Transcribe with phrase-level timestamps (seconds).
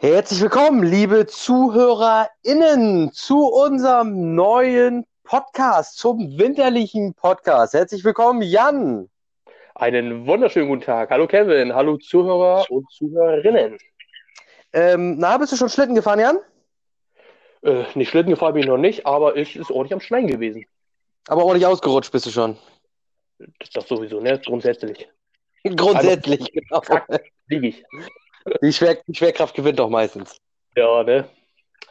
[0.00, 7.74] Herzlich willkommen, liebe ZuhörerInnen, zu unserem neuen Podcast, zum winterlichen Podcast.
[7.74, 9.10] Herzlich willkommen, Jan.
[9.74, 11.10] Einen wunderschönen guten Tag.
[11.10, 13.76] Hallo Kevin, hallo Zuhörer und Zuhörerinnen.
[14.72, 16.38] Ähm, na, bist du schon Schlitten gefahren, Jan?
[17.62, 20.64] Äh, nicht Schlitten gefahren bin ich noch nicht, aber es ist ordentlich am Schneien gewesen.
[21.26, 22.56] Aber ordentlich ausgerutscht bist du schon.
[23.40, 24.40] Das, das sowieso, ne?
[24.46, 25.08] Grundsätzlich.
[25.64, 26.82] Grundsätzlich, genau.
[27.48, 27.84] Lieg ich.
[28.62, 30.36] Die, Schwer die Schwerkraft gewinnt doch meistens.
[30.76, 31.28] Ja, ne?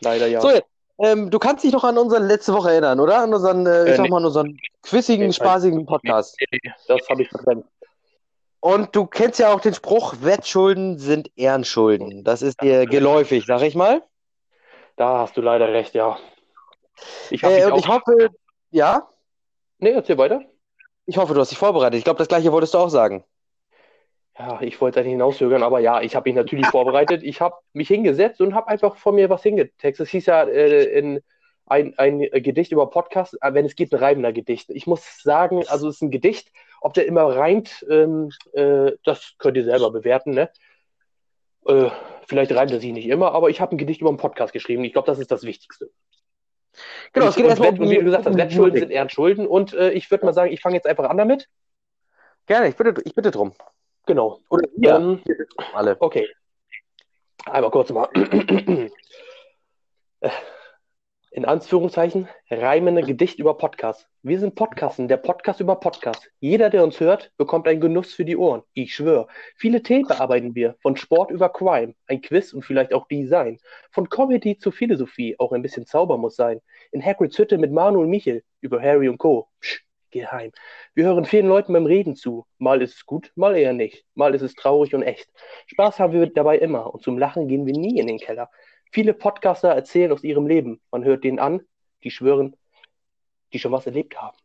[0.02, 0.42] Leider ja.
[0.42, 0.68] So, jetzt,
[1.00, 3.20] ähm, du kannst dich noch an unsere letzte Woche erinnern, oder?
[3.22, 4.10] An unseren, äh, ich Äh, sag nee.
[4.10, 6.38] mal, an unseren quissigen, Nee, spaßigen Podcast.
[6.52, 7.66] Nee, das habe ich verdrängt.
[8.60, 12.24] Und du kennst ja auch den Spruch, Wettschulden sind Ehrenschulden.
[12.24, 14.02] Das ist dir geläufig, sag ich mal.
[14.96, 16.18] Da hast du leider recht, ja.
[17.30, 18.30] Ich habe Äh, ich hoffe,
[18.72, 19.08] ja,
[19.80, 20.42] Nee, erzähl weiter.
[21.06, 22.00] ich hoffe, du hast dich vorbereitet.
[22.00, 23.24] Ich glaube, das gleiche wolltest du auch sagen.
[24.40, 27.24] Ja, ich wollte eigentlich hinaushören, aber ja, ich habe mich natürlich vorbereitet.
[27.24, 30.06] Ich habe mich hingesetzt und habe einfach von mir was hingetextet.
[30.06, 31.22] Es hieß ja äh, in
[31.66, 34.70] ein, ein Gedicht über Podcast, äh, wenn es geht, ein reimender Gedicht.
[34.70, 39.34] Ich muss sagen, also es ist ein Gedicht, ob der immer reimt, ähm, äh, das
[39.40, 40.50] könnt ihr selber bewerten, ne?
[41.66, 41.90] Äh,
[42.28, 44.84] vielleicht reimt er sich nicht immer, aber ich habe ein Gedicht über einen Podcast geschrieben.
[44.84, 45.90] Ich glaube, das ist das Wichtigste.
[47.12, 49.48] Genau, und, es geht erstmal und wie du gesagt hast, Wettschulden sind Ehrenschulden.
[49.48, 51.50] Und äh, ich würde mal sagen, ich fange jetzt einfach an damit.
[52.46, 53.54] Gerne, ich bitte, ich bitte drum.
[54.08, 54.40] Genau.
[54.50, 55.22] Oder wir Ähm,
[55.74, 55.98] alle.
[56.00, 56.28] Okay.
[57.46, 58.08] Einmal kurz mal.
[61.32, 64.08] In Anführungszeichen, reimende Gedicht über Podcast.
[64.24, 66.32] Wir sind Podcasten, der Podcast über Podcast.
[66.40, 68.64] Jeder, der uns hört, bekommt einen Genuss für die Ohren.
[68.74, 69.28] Ich schwöre.
[69.58, 70.78] Viele Themen bearbeiten wir.
[70.82, 73.60] Von Sport über Crime, ein Quiz und vielleicht auch Design.
[73.92, 76.62] Von Comedy zur Philosophie, auch ein bisschen Zauber muss sein.
[76.92, 79.50] In Hagrids Hütte mit Manu und Michel, über Harry und Co.
[79.60, 79.84] Psch,
[80.20, 80.52] geheim.
[80.94, 82.46] Wir hören vielen Leuten beim Reden zu.
[82.58, 84.06] Mal ist es gut, mal eher nicht.
[84.16, 85.30] Mal ist es traurig und echt.
[85.68, 88.50] Spaß haben wir dabei immer und zum Lachen gehen wir nie in den Keller.
[88.92, 90.82] Viele Podcaster erzählen aus ihrem Leben.
[90.92, 91.62] Man hört denen an,
[92.04, 92.56] die schwören,
[93.54, 94.38] die schon was erlebt haben.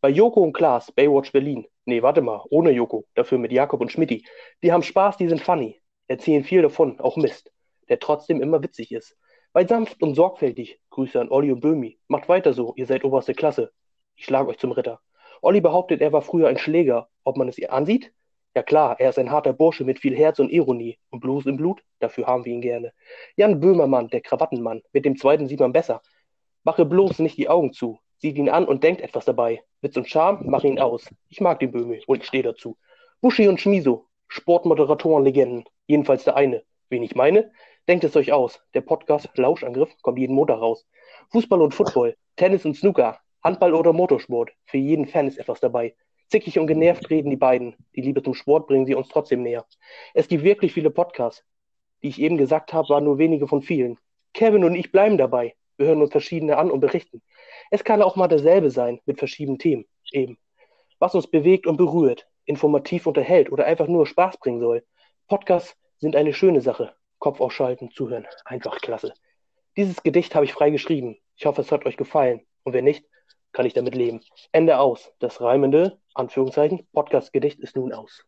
[0.00, 1.66] Bei Joko und Klaas, Baywatch Berlin.
[1.86, 4.24] Nee, warte mal, ohne Joko, dafür mit Jakob und Schmidti.
[4.62, 5.80] Die haben Spaß, die sind funny.
[6.08, 7.52] Erzählen viel davon, auch Mist,
[7.88, 9.16] der trotzdem immer witzig ist.
[9.54, 11.98] Bei sanft und sorgfältig, Grüße an Olli und Böhmi.
[12.08, 13.72] Macht weiter so, ihr seid oberste Klasse.
[14.16, 15.00] Ich schlage euch zum Ritter.
[15.44, 17.08] Olli behauptet, er war früher ein Schläger.
[17.22, 18.12] Ob man es ihr ansieht?
[18.56, 20.98] Ja klar, er ist ein harter Bursche mit viel Herz und Ironie.
[21.10, 21.82] Und Blues im Blut?
[21.98, 22.94] Dafür haben wir ihn gerne.
[23.36, 24.80] Jan Böhmermann, der Krawattenmann.
[24.94, 26.00] Mit dem zweiten sieht man besser.
[26.62, 27.98] Mache bloß nicht die Augen zu.
[28.16, 29.62] Sieht ihn an und denkt etwas dabei.
[29.82, 31.10] Witz und Charme, mach ihn aus.
[31.28, 32.78] Ich mag den Böhmi und stehe dazu.
[33.20, 35.64] Buschi und Schmiso, Sportmoderatoren-Legenden.
[35.86, 36.62] Jedenfalls der eine.
[36.88, 37.50] Wen ich meine?
[37.86, 38.62] Denkt es euch aus.
[38.72, 40.86] Der Podcast Lauschangriff kommt jeden Montag raus.
[41.32, 44.52] Fußball und Football, Tennis und Snooker, Handball oder Motorsport.
[44.64, 45.94] Für jeden Fan ist etwas dabei.
[46.28, 47.76] Zickig und genervt reden die beiden.
[47.94, 49.66] Die Liebe zum Sport bringen sie uns trotzdem näher.
[50.14, 51.44] Es gibt wirklich viele Podcasts.
[52.02, 53.98] Die ich eben gesagt habe, waren nur wenige von vielen.
[54.32, 55.54] Kevin und ich bleiben dabei.
[55.76, 57.22] Wir hören uns verschiedene an und berichten.
[57.70, 59.84] Es kann auch mal dasselbe sein, mit verschiedenen Themen.
[60.10, 60.38] Eben.
[60.98, 64.84] Was uns bewegt und berührt, informativ unterhält oder einfach nur Spaß bringen soll.
[65.28, 66.94] Podcasts sind eine schöne Sache.
[67.18, 68.26] Kopf ausschalten, zuhören.
[68.44, 69.12] Einfach klasse.
[69.76, 71.18] Dieses Gedicht habe ich frei geschrieben.
[71.36, 72.40] Ich hoffe, es hat euch gefallen.
[72.62, 73.04] Und wenn nicht,
[73.54, 74.20] kann ich damit leben.
[74.52, 75.10] Ende aus.
[75.20, 78.22] Das reimende, Anführungszeichen, Podcast-Gedicht ist nun aus.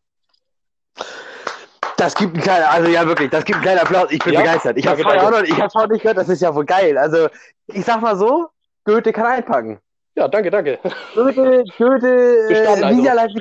[1.98, 4.10] Das gibt einen kleinen, also ja wirklich, das gibt einen kleinen Applaus.
[4.10, 4.78] Ich bin Ja, begeistert.
[4.78, 6.97] Ich habe hab's vorher nicht gehört, das ist ja wohl geil.
[6.97, 7.28] Also,
[7.66, 8.48] ich sag mal so,
[8.84, 9.81] Goethe kann einpacken.
[10.15, 10.78] Ja, danke, danke.
[11.15, 12.86] Goethe, Goethe, äh, also.
[12.86, 13.41] Niederlande, die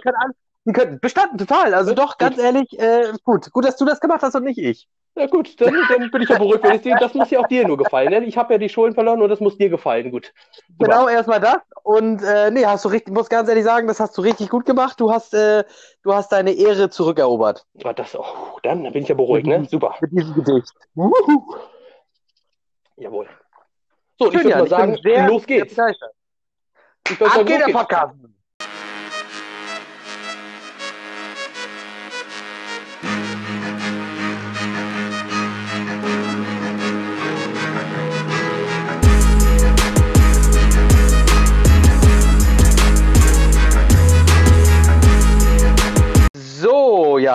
[0.66, 1.74] bestanden, total.
[1.74, 3.52] Also Gut, doch, ganz ehrlich, äh, gut.
[3.52, 4.88] Gut, dass du das gemacht hast und nicht ich.
[5.18, 6.66] Ja gut, dann, dann bin ich ja beruhigt.
[6.66, 8.09] Ich das muss ja auch dir nur gefallen.
[8.09, 8.26] Ne?
[8.26, 10.12] Ich habe ja die Schulen verloren und das muss dir gefallen.
[10.12, 10.34] Gut.
[10.68, 10.86] Super.
[10.86, 11.59] Genau, erstmal das.
[11.84, 14.66] Und äh, nee, hast du richtig, muss ganz ehrlich sagen, das hast du richtig gut
[14.66, 15.00] gemacht.
[15.00, 15.64] Du hast, äh,
[16.04, 17.66] du hast deine Ehre zurückerobert.
[17.86, 18.25] Ah, Das, oh,
[18.64, 19.64] dann bin ich ja beruhigt, ne?
[19.64, 19.96] Super.
[20.02, 20.74] Mit diesem Gedicht.
[22.98, 23.28] Jawohl.
[24.20, 25.78] So, und ich Schön, würde Jan, mal sagen, los geht's.
[27.09, 27.72] Ich Ab geht der.
[27.74, 28.16] Podcast.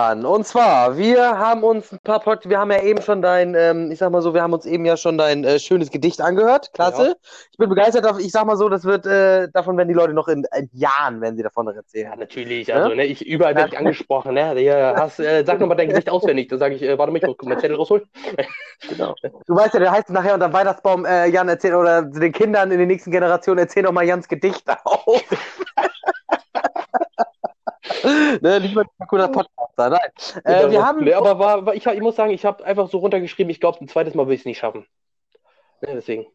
[0.01, 3.53] Jan, und zwar, wir haben uns ein paar Pod wir haben ja eben schon dein,
[3.53, 6.21] ähm, ich sag mal so, wir haben uns eben ja schon dein äh, schönes Gedicht
[6.21, 6.73] angehört.
[6.73, 7.09] Klasse.
[7.09, 7.15] Ja.
[7.51, 10.27] Ich bin begeistert, ich sag mal so, das wird, äh, davon werden die Leute noch
[10.27, 12.13] in, in Jahren, wenn sie davon noch Ja, erzählen.
[12.17, 12.73] natürlich.
[12.73, 14.33] Also, ne, ich, überall werde ich angesprochen.
[14.33, 14.59] Ne?
[14.59, 16.49] Ja, hast, äh, sag nochmal dein Gesicht auswendig.
[16.49, 18.03] Dann sage ich, äh, warte mal, ich muss meinen Zettel rausholen.
[18.89, 19.13] Genau.
[19.45, 22.79] Du weißt ja, der heißt nachher unter Weihnachtsbaum, äh, Jan erzählt, oder den Kindern in
[22.79, 25.23] den nächsten Generationen erzähl doch mal Jans Gedicht auf.
[28.41, 29.71] Ne, ein cooler Podcast.
[29.77, 29.89] Podcaster.
[29.89, 30.43] Nein.
[30.43, 31.03] Äh, wir haben.
[31.03, 33.79] Nee, aber war, war, ich, ich muss sagen, ich habe einfach so runtergeschrieben, ich glaube,
[33.81, 34.85] ein zweites Mal will ich es nicht schaffen.
[35.81, 36.27] Ja, deswegen.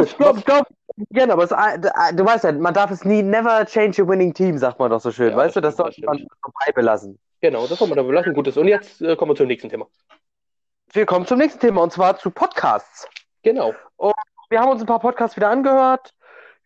[0.00, 0.66] Ich glaube, glaub,
[1.10, 4.34] gerne, aber es, äh, du weißt ja, man darf es nie, never change a winning
[4.34, 5.30] team, sagt man doch so schön.
[5.30, 7.18] Ja, weißt du, das sollte man vorbei belassen.
[7.40, 8.34] Genau, das soll man da belassen.
[8.34, 8.56] Gutes.
[8.56, 9.86] Und jetzt äh, kommen wir zum nächsten Thema.
[10.92, 13.08] Wir kommen zum nächsten Thema und zwar zu Podcasts.
[13.42, 13.74] Genau.
[13.96, 14.14] Und
[14.48, 16.12] wir haben uns ein paar Podcasts wieder angehört.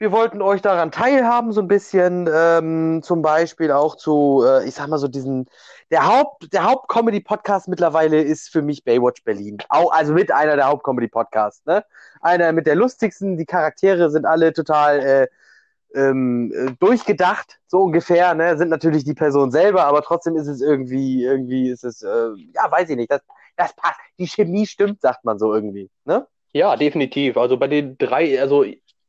[0.01, 4.75] Wir wollten euch daran teilhaben, so ein bisschen, ähm, zum Beispiel auch zu, äh, ich
[4.75, 5.47] sag mal so diesen,
[5.91, 9.59] der Haupt, der Haupt-Comedy-Podcast mittlerweile ist für mich Baywatch Berlin.
[9.69, 11.85] Auch, also mit einer der Haupt-Comedy-Podcasts, ne?
[12.21, 18.35] Einer mit der lustigsten, die Charaktere sind alle total äh, ähm, äh, durchgedacht, so ungefähr,
[18.35, 18.57] ne?
[18.57, 22.71] Sind natürlich die Person selber, aber trotzdem ist es irgendwie, irgendwie ist es, äh, ja,
[22.71, 23.23] weiß ich nicht, das,
[23.57, 23.99] das passt.
[24.21, 26.25] Die Chemie stimmt, sagt man so irgendwie, ne?
[26.53, 27.37] Ja, definitiv.
[27.37, 28.65] Also bei den drei, also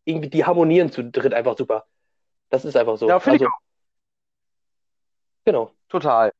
[0.09, 1.85] irgendwie, die harmonieren zu dritt einfach super.
[2.49, 3.07] Das ist einfach so.
[3.07, 3.59] Ja, finde also, ich auch.
[5.45, 5.71] Genau.
[5.87, 6.31] Total.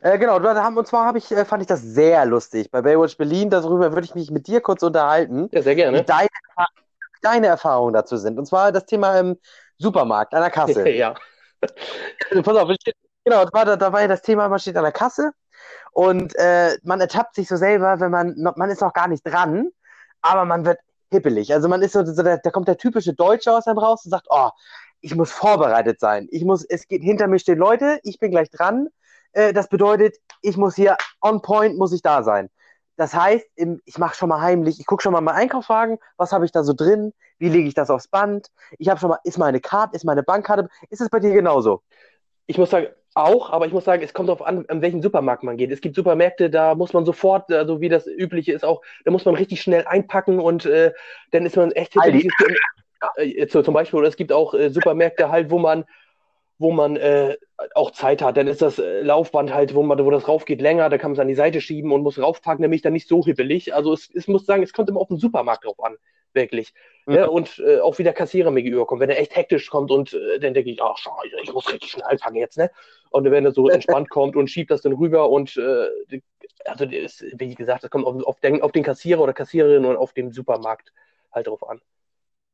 [0.00, 2.70] Äh, genau, und zwar ich, äh, fand ich das sehr lustig.
[2.70, 5.48] Bei Baywatch Berlin, darüber würde ich mich mit dir kurz unterhalten.
[5.52, 5.98] Ja, sehr gerne.
[5.98, 6.28] Wie deine,
[7.22, 8.38] deine Erfahrungen dazu sind.
[8.38, 9.38] Und zwar das Thema im
[9.78, 10.88] Supermarkt, an der Kasse.
[10.88, 11.14] ja.
[12.30, 12.74] Also, pass auf,
[13.24, 15.32] genau, da war, da war ja das Thema, man steht an der Kasse
[15.92, 19.26] und äh, man ertappt sich so selber, wenn man, noch, man ist noch gar nicht
[19.26, 19.70] dran,
[20.20, 20.78] aber man wird
[21.10, 21.52] hippelig.
[21.52, 24.10] Also man ist so, so da, da kommt der typische Deutsche aus einem raus und
[24.10, 24.50] sagt, oh,
[25.00, 26.26] ich muss vorbereitet sein.
[26.30, 28.88] Ich muss, es geht, hinter mir stehen Leute, ich bin gleich dran.
[29.32, 32.48] Äh, das bedeutet, ich muss hier on point, muss ich da sein.
[32.96, 33.44] Das heißt,
[33.84, 36.64] ich mache schon mal heimlich, ich gucke schon mal meinen Einkaufswagen, was habe ich da
[36.64, 39.94] so drin, wie lege ich das aufs Band, ich habe schon mal, ist meine Karte,
[39.94, 41.82] ist meine Bankkarte, ist es bei dir genauso?
[42.46, 45.42] Ich muss sagen, auch, aber ich muss sagen, es kommt darauf an, an welchen Supermarkt
[45.42, 45.72] man geht.
[45.72, 49.24] Es gibt Supermärkte, da muss man sofort, also wie das übliche ist auch, da muss
[49.24, 50.92] man richtig schnell einpacken und äh,
[51.30, 52.28] dann ist man echt Aldi.
[53.16, 55.84] Äh, zum Beispiel, oder es gibt auch äh, Supermärkte halt, wo man
[56.58, 57.36] wo man äh,
[57.74, 58.36] auch Zeit hat.
[58.36, 61.16] Dann ist das äh, Laufband halt, wo man, wo das raufgeht, länger, da kann man
[61.16, 63.74] es an die Seite schieben und muss raufpacken, nämlich dann nicht so hibbelig.
[63.74, 65.96] Also es, es muss sagen, es kommt immer auf den Supermarkt drauf an,
[66.36, 66.72] wirklich.
[67.06, 67.14] Mhm.
[67.14, 69.00] Ja, und äh, auch wie der Kassierer mir gegenüberkommt.
[69.00, 71.90] Wenn er echt hektisch kommt und äh, dann denke ich, ach scheiße, ich muss richtig
[71.90, 72.70] schnell einpacken jetzt, ne?
[73.10, 76.20] Und wenn er so entspannt kommt und schiebt das dann rüber und äh,
[76.64, 79.96] also ist, wie gesagt, das kommt auf, auf, den, auf den Kassierer oder Kassiererin und
[79.96, 80.92] auf den Supermarkt
[81.32, 81.80] halt drauf an.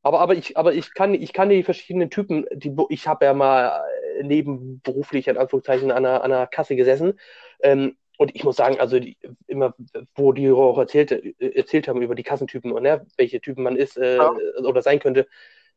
[0.01, 3.33] Aber, aber ich, aber ich kann, ich kann die verschiedenen Typen, die, ich habe ja
[3.33, 3.83] mal
[4.21, 7.19] nebenberuflich in Anführungszeichen an einer, an einer Kasse gesessen.
[7.61, 9.17] Ähm, und ich muss sagen, also die,
[9.47, 9.73] immer,
[10.15, 13.97] wo die auch erzählt, erzählt haben über die Kassentypen und ne, welche Typen man ist
[13.97, 14.31] äh, ja.
[14.63, 15.27] oder sein könnte,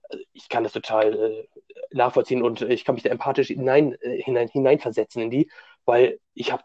[0.08, 1.48] also ich kann das total äh,
[1.90, 5.50] nachvollziehen und ich kann mich da empathisch hinein, äh, hinein, hineinversetzen in die,
[5.84, 6.62] weil ich habe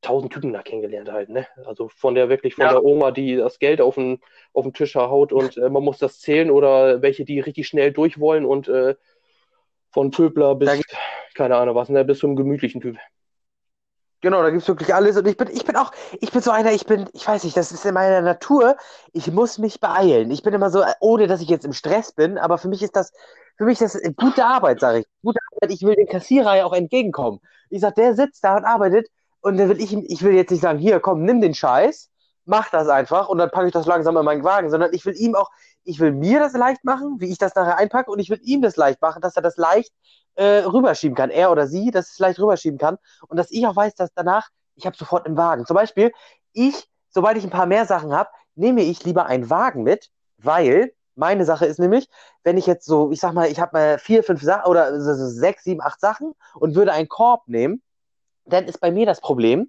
[0.00, 1.46] tausend Typen da kennengelernt halt, ne?
[1.64, 2.72] Also von der wirklich von ja.
[2.72, 4.20] der Oma, die das Geld auf den,
[4.52, 7.92] auf den Tisch haut und äh, man muss das zählen oder welche, die richtig schnell
[7.92, 8.94] durch wollen und äh,
[9.90, 10.82] von Pöbler bis,
[11.34, 12.98] keine Ahnung was, ne, bis zum gemütlichen Typ.
[14.20, 15.16] Genau, da gibt es wirklich alles.
[15.16, 17.56] Und ich bin, ich bin auch, ich bin so einer, ich bin, ich weiß nicht,
[17.56, 18.76] das ist in meiner Natur,
[19.12, 20.30] ich muss mich beeilen.
[20.32, 22.96] Ich bin immer so, ohne dass ich jetzt im Stress bin, aber für mich ist
[22.96, 23.12] das,
[23.56, 25.06] für mich ist das gute Arbeit, sage ich.
[25.22, 27.38] Gute Arbeit, ich will dem Kassierer ja auch entgegenkommen.
[27.70, 29.06] Ich sag, der sitzt da und arbeitet
[29.40, 32.10] und dann will ich ihm, ich will jetzt nicht sagen, hier, komm, nimm den Scheiß,
[32.44, 35.14] mach das einfach und dann packe ich das langsam in meinen Wagen, sondern ich will
[35.16, 35.50] ihm auch,
[35.84, 38.62] ich will mir das leicht machen, wie ich das nachher einpacke und ich will ihm
[38.62, 39.92] das leicht machen, dass er das leicht
[40.38, 42.96] äh, rüberschieben kann, er oder sie, dass es leicht rüberschieben kann
[43.26, 45.66] und dass ich auch weiß, dass danach, ich habe sofort einen Wagen.
[45.66, 46.12] Zum Beispiel,
[46.52, 50.92] ich, sobald ich ein paar mehr Sachen habe, nehme ich lieber einen Wagen mit, weil
[51.16, 52.08] meine Sache ist nämlich,
[52.44, 55.26] wenn ich jetzt so, ich sag mal, ich habe mal vier, fünf Sachen oder so
[55.26, 57.82] sechs, sieben, acht Sachen und würde einen Korb nehmen,
[58.44, 59.68] dann ist bei mir das Problem,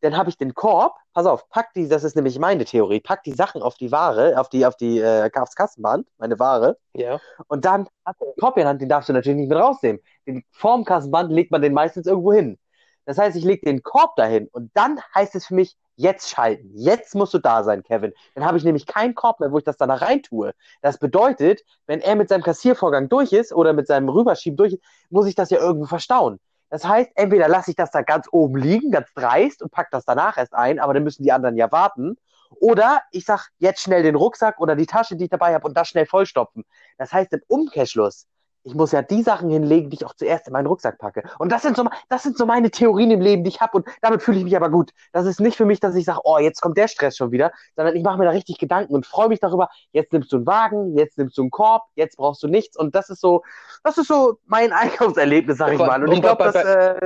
[0.00, 3.22] dann habe ich den Korb, pass auf, pack die, das ist nämlich meine Theorie, pack
[3.24, 6.78] die Sachen auf die Ware, auf die, auf die, äh, aufs Kassenband, meine Ware.
[6.94, 7.20] Ja.
[7.48, 9.58] Und dann hast du den Korb in der Hand, den darfst du natürlich nicht mit
[9.58, 10.00] rausnehmen.
[10.26, 12.58] Den, vorm Kassenband legt man den meistens irgendwo hin.
[13.04, 16.70] Das heißt, ich lege den Korb dahin und dann heißt es für mich, jetzt schalten.
[16.74, 18.12] Jetzt musst du da sein, Kevin.
[18.34, 20.54] Dann habe ich nämlich keinen Korb mehr, wo ich das dann da rein tue.
[20.80, 24.82] Das bedeutet, wenn er mit seinem Kassiervorgang durch ist oder mit seinem Rüberschieben durch ist,
[25.10, 26.40] muss ich das ja irgendwo verstauen.
[26.70, 30.04] Das heißt, entweder lasse ich das da ganz oben liegen, ganz dreist und pack das
[30.04, 32.16] danach erst ein, aber dann müssen die anderen ja warten.
[32.60, 35.76] Oder ich sag jetzt schnell den Rucksack oder die Tasche, die ich dabei habe, und
[35.76, 36.64] das schnell vollstopfen.
[36.96, 38.26] Das heißt, im Umkehrschluss
[38.62, 41.22] ich muss ja die Sachen hinlegen, die ich auch zuerst in meinen Rucksack packe.
[41.38, 43.78] Und das sind so, das sind so meine Theorien im Leben, die ich habe.
[43.78, 44.90] Und damit fühle ich mich aber gut.
[45.12, 47.52] Das ist nicht für mich, dass ich sage, oh, jetzt kommt der Stress schon wieder,
[47.76, 49.70] sondern ich mache mir da richtig Gedanken und freue mich darüber.
[49.92, 52.76] Jetzt nimmst du einen Wagen, jetzt nimmst du einen Korb, jetzt brauchst du nichts.
[52.76, 53.42] Und das ist so,
[53.82, 56.02] das ist so mein Einkaufserlebnis, sag ich mal.
[56.02, 57.00] Und ich glaube, dass äh,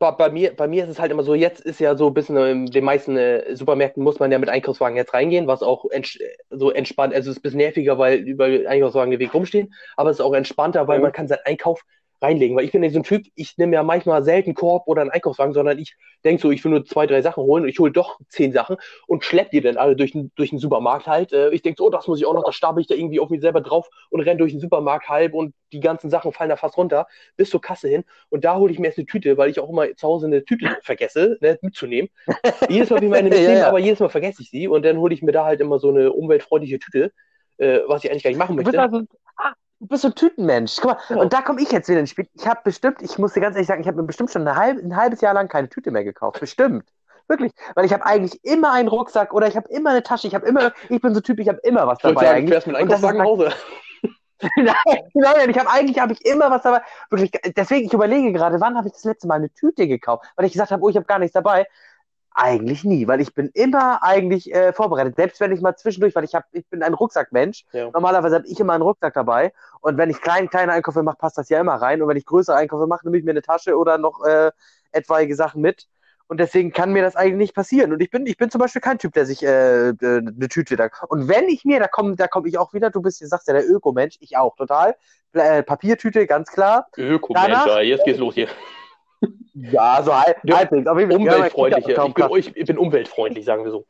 [0.00, 2.14] bei, bei, mir, bei mir ist es halt immer so, jetzt ist ja so ein
[2.14, 5.84] bisschen in den meisten äh, Supermärkten muss man ja mit Einkaufswagen jetzt reingehen, was auch
[5.90, 9.74] ents so entspannt, also es ist ein bisschen nerviger, weil über Einkaufswagen den Weg rumstehen,
[9.96, 11.04] aber es ist auch entspannter, weil mhm.
[11.04, 11.84] man kann seinen Einkauf
[12.20, 12.56] reinlegen.
[12.56, 15.10] Weil ich bin ja so ein Typ, ich nehme ja manchmal selten Korb oder einen
[15.10, 17.92] Einkaufswagen, sondern ich denke so, ich will nur zwei, drei Sachen holen und ich hole
[17.92, 21.32] doch zehn Sachen und schlepp die dann alle durch, den, durch den Supermarkt halt.
[21.32, 23.20] Äh, ich denke so, oh, das muss ich auch noch, da stapel ich da irgendwie
[23.20, 26.50] auf mich selber drauf und renne durch den Supermarkt halb und die ganzen Sachen fallen
[26.50, 28.04] da fast runter bis zur Kasse hin.
[28.28, 30.44] Und da hole ich mir erst eine Tüte, weil ich auch immer zu Hause eine
[30.44, 32.10] Tüte vergesse, ne, mitzunehmen.
[32.68, 33.68] jedes Mal will ich meine mitnehmen, ja, ja.
[33.68, 35.88] aber jedes Mal vergesse ich sie und dann hole ich mir da halt immer so
[35.88, 37.12] eine umweltfreundliche Tüte,
[37.58, 38.80] äh, was ich eigentlich gar nicht machen möchte.
[38.80, 39.02] Also,
[39.80, 40.76] du bist so ein Tütenmensch.
[40.76, 41.22] Guck mal, genau.
[41.22, 42.28] und da komme ich jetzt wieder ins Spiel.
[42.34, 44.78] Ich habe bestimmt, ich muss dir ganz ehrlich sagen, ich habe mir bestimmt schon halb,
[44.78, 46.40] ein halbes Jahr lang keine Tüte mehr gekauft.
[46.40, 46.84] Bestimmt.
[47.28, 47.52] Wirklich.
[47.74, 50.26] Weil ich habe eigentlich immer einen Rucksack oder ich habe immer eine Tasche.
[50.26, 52.24] Ich habe immer, ich bin so Typ, ich habe immer was dabei.
[52.24, 52.44] Sagen, eigentlich.
[52.46, 53.52] Du fährst mit Einkaufswagen nach Hause.
[54.56, 54.74] nein,
[55.14, 56.80] nein, ich habe eigentlich habe ich immer was dabei.
[57.10, 60.24] Wirklich, deswegen, ich überlege gerade, wann habe ich das letzte Mal eine Tüte gekauft?
[60.34, 61.66] Weil ich gesagt habe, oh, ich habe gar nichts dabei.
[62.42, 65.16] Eigentlich nie, weil ich bin immer eigentlich äh, vorbereitet.
[65.16, 67.66] Selbst wenn ich mal zwischendurch, weil ich habe, ich bin ein Rucksackmensch.
[67.72, 67.90] Ja.
[67.90, 69.52] Normalerweise habe ich immer einen Rucksack dabei.
[69.82, 72.00] Und wenn ich kleine, kleine Einkäufe mache, passt das ja immer rein.
[72.00, 74.52] Und wenn ich größere Einkäufe mache, nehme ich mir eine Tasche oder noch äh,
[74.90, 75.86] etwaige Sachen mit.
[76.28, 77.92] Und deswegen kann mir das eigentlich nicht passieren.
[77.92, 80.76] Und ich bin, ich bin zum Beispiel kein Typ, der sich äh, äh eine Tüte
[80.76, 80.88] da.
[81.08, 83.48] Und wenn ich mir, da komme da komm ich auch wieder, du bist, du sagst
[83.48, 84.96] ja der Ökomensch, ich auch total.
[85.34, 86.86] Äh, Papiertüte, ganz klar.
[86.96, 88.48] Ökomensch, ja, jetzt geht's los hier.
[89.54, 90.88] Ja, so halb, halbwegs.
[90.88, 91.88] Umweltfreundlich.
[91.88, 93.86] Ich bin, ich, ich bin umweltfreundlich, sagen wir so.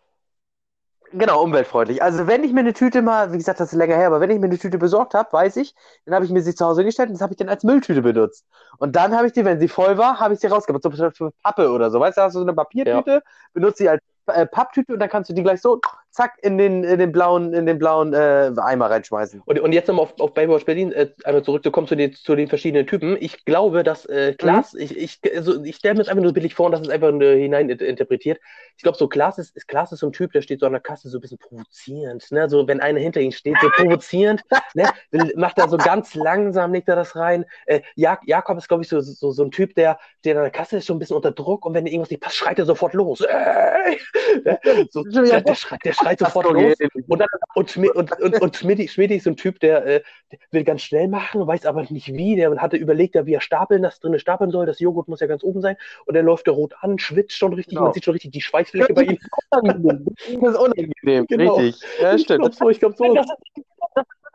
[1.13, 2.03] Genau, umweltfreundlich.
[2.03, 4.31] Also wenn ich mir eine Tüte mal, wie gesagt, das ist länger her, aber wenn
[4.31, 6.85] ich mir eine Tüte besorgt habe, weiß ich, dann habe ich mir sie zu Hause
[6.85, 8.47] gestellt und das habe ich dann als Mülltüte benutzt.
[8.79, 11.11] Und dann habe ich die, wenn sie voll war, habe ich sie rausgemacht, zum Beispiel
[11.11, 11.99] für Pappe oder so.
[11.99, 13.21] Weißt du, hast du so eine Papiertüte, ja.
[13.53, 16.85] benutzt sie als äh, Papptüte und dann kannst du die gleich so zack in den,
[16.85, 19.43] in den blauen, in den blauen äh, Eimer reinschmeißen.
[19.45, 22.49] Und, und jetzt nochmal auf, auf Baywatch Berlin äh, einmal zurückzukommen zu den, zu den
[22.49, 23.17] verschiedenen Typen.
[23.21, 24.81] Ich glaube, dass äh, Klaas, mhm.
[24.81, 27.12] ich, ich, also, ich stelle mir das einfach nur billig vor und das ist einfach
[27.12, 28.40] nur hinein interpretiert.
[28.76, 30.73] Ich glaube, so Klaas ist, ist, Klaas ist so ein Typ, der steht so an
[30.73, 32.31] der Kasse so ein bisschen provozierend.
[32.33, 32.49] Ne?
[32.49, 34.43] So, wenn einer hinter ihm steht, so provozierend,
[34.75, 34.88] ne?
[35.37, 37.45] Macht er so ganz langsam, legt er das rein.
[37.67, 40.50] Äh, Jak Jakob ist, glaube ich, so, so, so ein Typ, der, der an der
[40.50, 42.95] Kasse ist schon ein bisschen unter Druck und wenn irgendwas nicht passt, schreit er sofort
[42.95, 43.21] los.
[43.21, 43.97] Äh,
[44.90, 46.75] so, der, der, schreit, der schreit sofort los.
[47.07, 47.23] Und,
[47.54, 50.02] und, und, und, und Schmidti, Schmidti ist so ein Typ, der, äh,
[50.50, 52.37] will ganz schnell machen, weiß aber nicht wie.
[52.37, 54.66] Der hatte überlegt, wie er stapeln, das drinne stapeln soll.
[54.66, 55.76] Das Joghurt muss ja ganz oben sein.
[56.07, 57.76] Und dann läuft der rot an, schwitzt schon richtig.
[57.76, 57.85] Genau.
[57.85, 59.19] Man sieht schon richtig die Schweißflecke bei ihm.
[59.50, 61.54] Das ist unangenehm, genau.
[61.57, 61.83] richtig.
[62.00, 62.21] Ja, stimmt.
[62.21, 63.25] Ich glaube so, ich glaube so.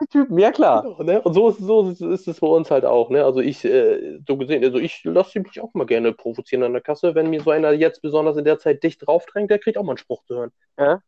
[0.09, 0.83] Typen, ja klar.
[0.83, 1.21] Genau, ne?
[1.21, 3.09] Und so ist, so ist es bei uns halt auch.
[3.09, 3.23] Ne?
[3.23, 6.81] Also ich, äh, so gesehen, also ich lasse mich auch mal gerne provozieren an der
[6.81, 7.15] Kasse.
[7.15, 9.83] Wenn mir so einer jetzt besonders in der Zeit dicht drauf drängt, der kriegt auch
[9.83, 10.51] mal einen Spruch zu hören.
[10.77, 11.01] Ja?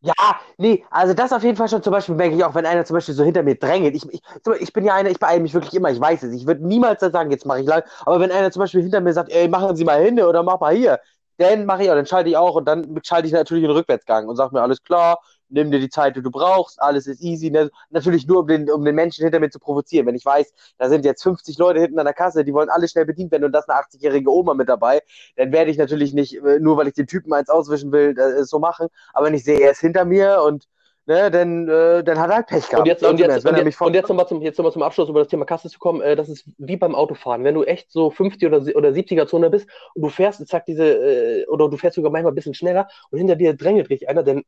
[0.00, 0.14] Ja,
[0.58, 2.94] nee, also das auf jeden Fall schon zum Beispiel merke ich auch, wenn einer zum
[2.94, 3.94] Beispiel so hinter mir drängelt.
[3.96, 4.20] Ich, ich,
[4.60, 6.32] ich bin ja einer, ich beeile mich wirklich immer, ich weiß es.
[6.34, 7.82] Ich würde niemals sagen, jetzt mache ich lang.
[8.04, 10.60] Aber wenn einer zum Beispiel hinter mir sagt, ey, machen Sie mal hin oder mach
[10.60, 11.00] mal hier,
[11.38, 14.28] dann mache ich auch, dann schalte ich auch und dann schalte ich natürlich den Rückwärtsgang
[14.28, 17.50] und sage mir, alles klar, nimm dir die Zeit, die du brauchst, alles ist easy.
[17.50, 17.70] Ne?
[17.90, 20.06] Natürlich nur, um den, um den Menschen hinter mir zu provozieren.
[20.06, 22.88] Wenn ich weiß, da sind jetzt 50 Leute hinten an der Kasse, die wollen alle
[22.88, 25.00] schnell bedient werden und da ist eine 80-jährige Oma mit dabei,
[25.36, 28.44] dann werde ich natürlich nicht, äh, nur weil ich den Typen eins auswischen will, äh,
[28.44, 28.88] so machen.
[29.12, 30.66] Aber wenn ich sehe, er ist hinter mir und
[31.06, 32.80] ne, dann, äh, dann hat er halt Pech gehabt.
[32.80, 35.20] Und jetzt, und jetzt, und jetzt, und jetzt nochmal zum, jetzt noch zum Abschluss über
[35.20, 36.00] das Thema Kasse zu kommen.
[36.02, 37.44] Äh, das ist wie beim Autofahren.
[37.44, 40.84] Wenn du echt so 50 oder, oder 70er Zone bist und du fährst, zack, diese,
[40.84, 44.22] äh, oder du fährst sogar manchmal ein bisschen schneller und hinter dir drängelt richtig einer,
[44.22, 44.42] dann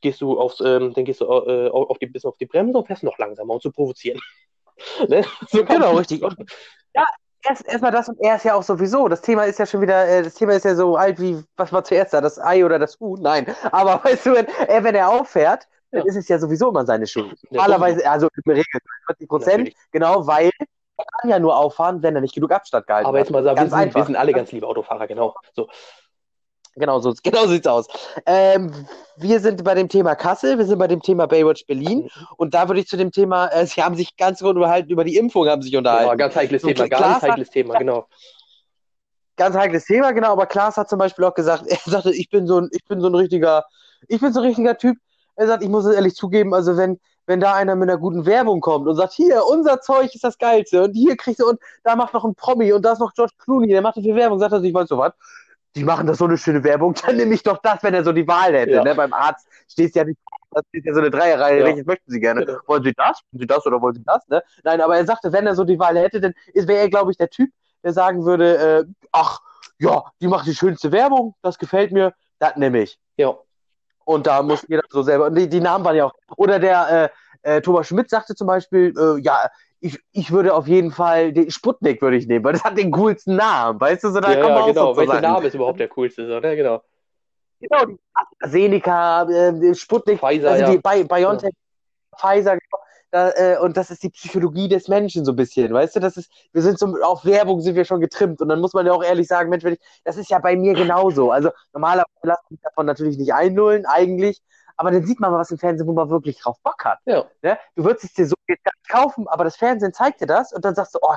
[0.00, 2.86] gehst du aufs, ähm, dann gehst du äh, auf die, bis auf die Bremse und
[2.86, 4.20] fährst noch langsamer, um zu provozieren.
[5.08, 5.24] ne?
[5.48, 6.22] So genau, richtig.
[6.22, 6.36] Und,
[6.94, 7.04] ja,
[7.48, 9.08] erst erstmal das und er ist ja auch sowieso.
[9.08, 11.72] Das Thema ist ja schon wieder, äh, das Thema ist ja so alt wie, was
[11.72, 13.20] war zuerst da, das Ei oder das Huhn?
[13.20, 13.46] Nein.
[13.72, 16.06] Aber weißt du, wenn er, wenn er auffährt, dann ja.
[16.06, 17.38] ist es ja sowieso immer seine Schuld.
[17.50, 20.50] Normalerweise, also im Regel 40 Prozent, genau, weil
[20.98, 23.08] er kann ja nur auffahren, wenn er nicht genug Abstand gehalten hat.
[23.08, 25.34] Aber jetzt mal sagen, wir sind, wir sind alle ganz liebe Autofahrer, genau.
[25.54, 25.68] So.
[26.78, 27.86] Genau so genau sieht's aus.
[28.26, 28.72] Ähm,
[29.16, 32.68] wir sind bei dem Thema Kassel, wir sind bei dem Thema Baywatch Berlin und da
[32.68, 35.48] würde ich zu dem Thema, äh, sie haben sich ganz gut unterhalten, über die Impfung
[35.48, 36.04] haben sich unterhalten.
[36.04, 38.06] Genau, ganz heikles so, Thema, ganz heikles Thema, genau.
[39.36, 42.46] Ganz heikles Thema, genau, aber Klaas hat zum Beispiel auch gesagt, er sagte, ich bin
[42.46, 43.64] so ein, ich bin so ein richtiger,
[44.08, 44.96] ich bin so ein richtiger Typ.
[45.36, 48.26] Er sagt, ich muss es ehrlich zugeben, also wenn, wenn da einer mit einer guten
[48.26, 51.60] Werbung kommt und sagt, hier, unser Zeug ist das Geilste und hier kriegst du und
[51.84, 54.16] da macht noch ein Promi und da ist noch George Clooney, der macht so viel
[54.16, 55.12] Werbung, sagt er sich, weißt du was,
[55.76, 58.12] die machen da so eine schöne Werbung, dann nehme ich doch das, wenn er so
[58.12, 58.72] die Wahl hätte.
[58.72, 58.84] Ja.
[58.84, 58.94] Ne?
[58.94, 60.18] Beim Arzt steht ja nicht,
[60.50, 61.64] das ist ja so eine Dreierreihe, ja.
[61.66, 62.46] welches möchten Sie gerne?
[62.46, 62.58] Ja.
[62.66, 63.20] Wollen Sie das?
[63.30, 64.26] Wollen Sie das oder wollen Sie das?
[64.28, 64.42] Ne?
[64.64, 67.16] Nein, aber er sagte, wenn er so die Wahl hätte, dann wäre er, glaube ich,
[67.16, 67.50] der Typ,
[67.82, 69.40] der sagen würde, äh, ach,
[69.78, 72.98] ja, die macht die schönste Werbung, das gefällt mir, das nehme ich.
[73.16, 73.34] Ja.
[74.04, 77.12] Und da muss jeder so selber, und die, die Namen waren ja auch, oder der,
[77.44, 79.48] äh, äh, Thomas Schmidt sagte zum Beispiel, äh, ja,
[79.80, 82.90] ich, ich würde auf jeden Fall den Sputnik würde ich nehmen, weil das hat den
[82.90, 84.96] coolsten Namen, weißt du, so da ja, kommen ja, genau.
[84.96, 86.56] Welcher Name ist überhaupt der coolste, so, ne?
[86.56, 86.82] Genau.
[87.60, 90.70] Genau, die AstraZeneca, äh, Sputnik, Pfizer, also ja.
[90.70, 92.18] die Bi BioNTech, ja.
[92.18, 92.82] Pfizer, genau.
[93.10, 96.00] Da, äh, und das ist die Psychologie des Menschen so ein bisschen, weißt du?
[96.00, 98.84] Das ist, wir sind so, auf Werbung sind wir schon getrimmt und dann muss man
[98.84, 101.30] ja auch ehrlich sagen, Mensch, wenn ich, das ist ja bei mir genauso.
[101.30, 104.42] Also normalerweise lasse ich mich davon natürlich nicht einlullen, eigentlich,
[104.78, 107.00] aber dann sieht man mal was im Fernsehen, wo man wirklich drauf Bock hat.
[107.04, 107.24] Ja.
[107.42, 107.58] Ne?
[107.74, 110.52] Du würdest es dir so jetzt gar nicht kaufen, aber das Fernsehen zeigt dir das
[110.52, 111.16] und dann sagst du, oh,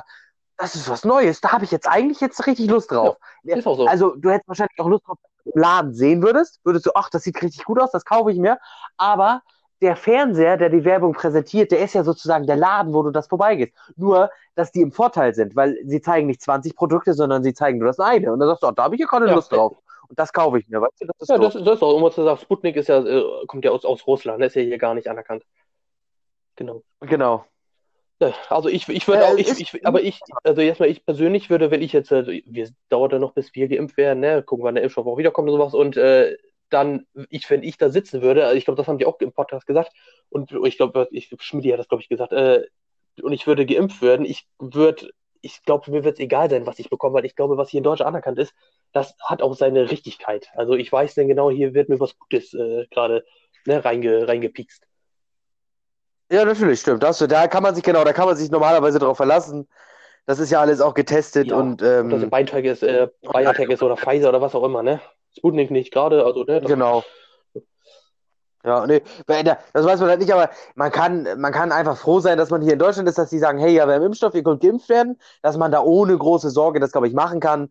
[0.58, 3.16] das ist was Neues, da habe ich jetzt eigentlich jetzt richtig Lust drauf.
[3.44, 3.86] Ist auch so.
[3.86, 7.22] Also du hättest wahrscheinlich auch Lust drauf, im Laden sehen würdest, würdest du, ach, das
[7.22, 8.58] sieht richtig gut aus, das kaufe ich mir.
[8.96, 9.42] Aber
[9.80, 13.26] der Fernseher, der die Werbung präsentiert, der ist ja sozusagen der Laden, wo du das
[13.26, 13.72] vorbeigehst.
[13.96, 17.78] Nur, dass die im Vorteil sind, weil sie zeigen nicht 20 Produkte, sondern sie zeigen
[17.78, 18.32] nur das eine.
[18.32, 19.34] Und dann sagst du, oh, da habe ich ja keine Ja.
[19.34, 19.76] Lust drauf.
[20.12, 21.06] Und das kaufe ich mir, weißt du?
[21.06, 23.64] Das ist Ja, das, das ist auch immer zu sagen, Sputnik ist ja, äh, kommt
[23.64, 25.42] ja aus, aus Russland, der ist ja hier gar nicht anerkannt.
[26.56, 26.82] Genau.
[27.00, 27.46] Genau.
[28.50, 31.70] Also ich, ich würde auch, ich, ich, aber ich, also jetzt mal ich persönlich würde,
[31.70, 34.74] wenn ich jetzt, äh, wir dauert ja noch, bis wir geimpft werden, ne, gucken, wann
[34.74, 36.36] der Impfstoff auch wiederkommt und sowas und äh,
[36.68, 39.32] dann, ich, wenn ich da sitzen würde, also ich glaube, das haben die auch im
[39.32, 39.92] Podcast gesagt
[40.28, 42.66] und ich glaube, ich, Schmidt hat das, glaube ich, gesagt, äh,
[43.22, 45.08] und ich würde geimpft werden, ich würde,
[45.42, 47.78] ich glaube, mir wird es egal sein, was ich bekomme, weil ich glaube, was hier
[47.78, 48.54] in Deutschland anerkannt ist,
[48.92, 50.48] das hat auch seine Richtigkeit.
[50.54, 53.24] Also ich weiß denn genau, hier wird mir was Gutes äh, gerade
[53.66, 54.86] ne, reinge, reingepikst.
[56.30, 57.02] Ja, natürlich, stimmt.
[57.02, 59.68] Das, da kann man sich, genau, da kann man sich normalerweise drauf verlassen.
[60.24, 63.96] Das ist ja alles auch getestet Ja, und ähm, BioNTech ist, äh, BioNTech ist oder
[63.96, 65.00] Pfizer oder was auch immer, ne?
[65.36, 67.02] Sputnik nicht gerade, also ne, das, Genau.
[68.64, 72.38] Ja, nee, das weiß man halt nicht, aber man kann, man kann einfach froh sein,
[72.38, 74.44] dass man hier in Deutschland ist, dass die sagen, hey, ja, wir haben Impfstoff, ihr
[74.44, 77.70] könnt geimpft werden, dass man da ohne große Sorge das, glaube ich, machen kann.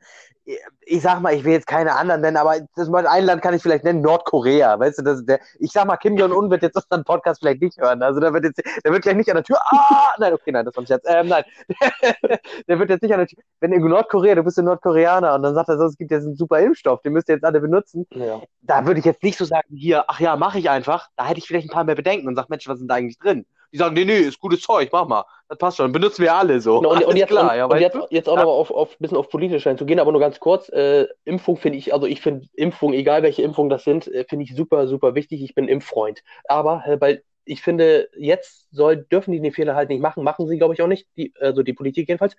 [0.86, 3.54] Ich sag mal, ich will jetzt keine anderen nennen, aber das mal ein Land kann
[3.54, 6.76] ich vielleicht nennen, Nordkorea, weißt du, das, der, ich sag mal, Kim Jong-un wird jetzt
[6.76, 9.44] unseren Podcast vielleicht nicht hören, also da wird jetzt, der wird gleich nicht an der
[9.44, 11.44] Tür, ah, nein, okay, nein, das war nicht jetzt, ähm, nein,
[12.68, 15.44] der wird jetzt nicht an der Tür, wenn in Nordkorea, du bist ein Nordkoreaner und
[15.44, 17.62] dann sagt er so, es gibt jetzt einen super Impfstoff, den müsst ihr jetzt alle
[17.62, 18.42] benutzen, ja.
[18.62, 21.10] da würde ich jetzt nicht so sagen, hier, ach ja, mache ich einfach.
[21.16, 23.20] Da hätte ich vielleicht ein paar mehr Bedenken und sag, Mensch, was sind da eigentlich
[23.20, 23.46] drin?
[23.74, 25.26] Die sagen, nee, nee, ist gutes Zeug, mach mal.
[25.48, 26.80] Das passt schon, benutzen wir alle so.
[26.80, 28.42] Und, und, jetzt, klar, und, ja, und jetzt, jetzt auch Ja.
[28.44, 30.70] noch mal auf, auf, bisschen auf politisch einzugehen, aber nur ganz kurz.
[30.70, 34.46] Äh, Impfung finde ich, also ich finde Impfung, egal welche Impfung das sind, äh, finde
[34.46, 35.42] ich super, super wichtig.
[35.42, 36.24] Ich bin Impffreund.
[36.46, 40.48] Aber äh, weil ich finde, jetzt soll, dürfen die den Fehler halt nicht machen, machen
[40.48, 42.36] sie, glaube ich, auch nicht, die, also die Politik jedenfalls,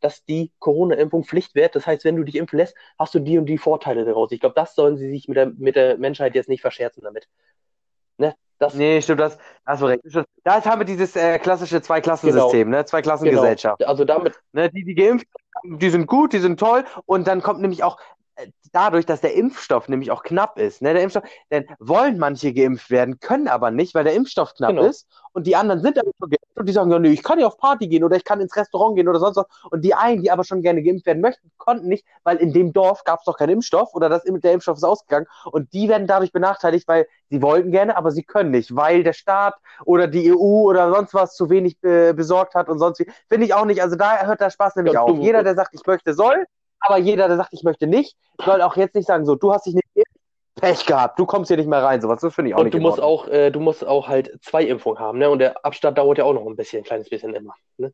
[0.00, 1.76] dass die Corona-Impfung Pflicht wird.
[1.76, 4.32] Das heißt, wenn du dich impfen lässt, hast du die und die Vorteile daraus.
[4.32, 7.28] Ich glaube, das sollen sie sich mit der, mit der Menschheit jetzt nicht verscherzen damit.
[8.18, 8.34] Ne?
[8.58, 10.02] Das, Nee, stimmt, das hast du recht.
[10.44, 12.76] Da haben wir dieses äh, klassische Zweiklassensystem, ne?
[12.76, 12.86] genau.
[12.86, 13.84] Zweiklassengesellschaft.
[13.86, 14.70] Also damit, Ne?
[14.70, 15.26] Die, die geimpft
[15.64, 16.84] die sind gut, die sind toll.
[17.06, 17.98] Und dann kommt nämlich auch
[18.36, 20.92] äh, dadurch, dass der Impfstoff nämlich auch knapp ist, ne?
[20.92, 24.84] Der Impfstoff, denn wollen manche geimpft werden, können aber nicht, weil der Impfstoff knapp Genau.
[24.84, 25.06] ist.
[25.32, 27.46] Und die anderen sind aber schon geimpft und die sagen, ja, nee, ich kann ja
[27.46, 29.46] auf Party gehen oder ich kann ins Restaurant gehen oder sonst was.
[29.70, 32.72] Und die einen, die aber schon gerne geimpft werden möchten, konnten nicht, weil in dem
[32.72, 35.26] Dorf gab es doch keinen Impfstoff oder das, der Impfstoff ist ausgegangen.
[35.52, 39.12] Und die werden dadurch benachteiligt, weil sie wollten gerne, aber sie können nicht, weil der
[39.12, 43.06] Staat oder die EU oder sonst was zu wenig be besorgt hat und sonst wie.
[43.28, 43.82] Finde ich auch nicht.
[43.82, 45.18] Also da hört der Spaß nämlich Ja, auf.
[45.18, 46.44] Jeder, der sagt, ich möchte, soll,
[46.80, 49.66] aber jeder, der sagt, ich möchte nicht, soll auch jetzt nicht sagen, so, du hast
[49.66, 50.25] dich nicht geimpft,
[50.60, 52.00] Pech gehabt, du kommst hier nicht mehr rein.
[52.00, 54.08] Sowas, das finde ich auch Und nicht du in musst auch, äh, du musst auch
[54.08, 55.28] halt zwei Impfungen haben, ne?
[55.28, 57.54] Und der Abstand dauert ja auch noch ein bisschen, ein kleines bisschen immer.
[57.76, 57.92] Ne?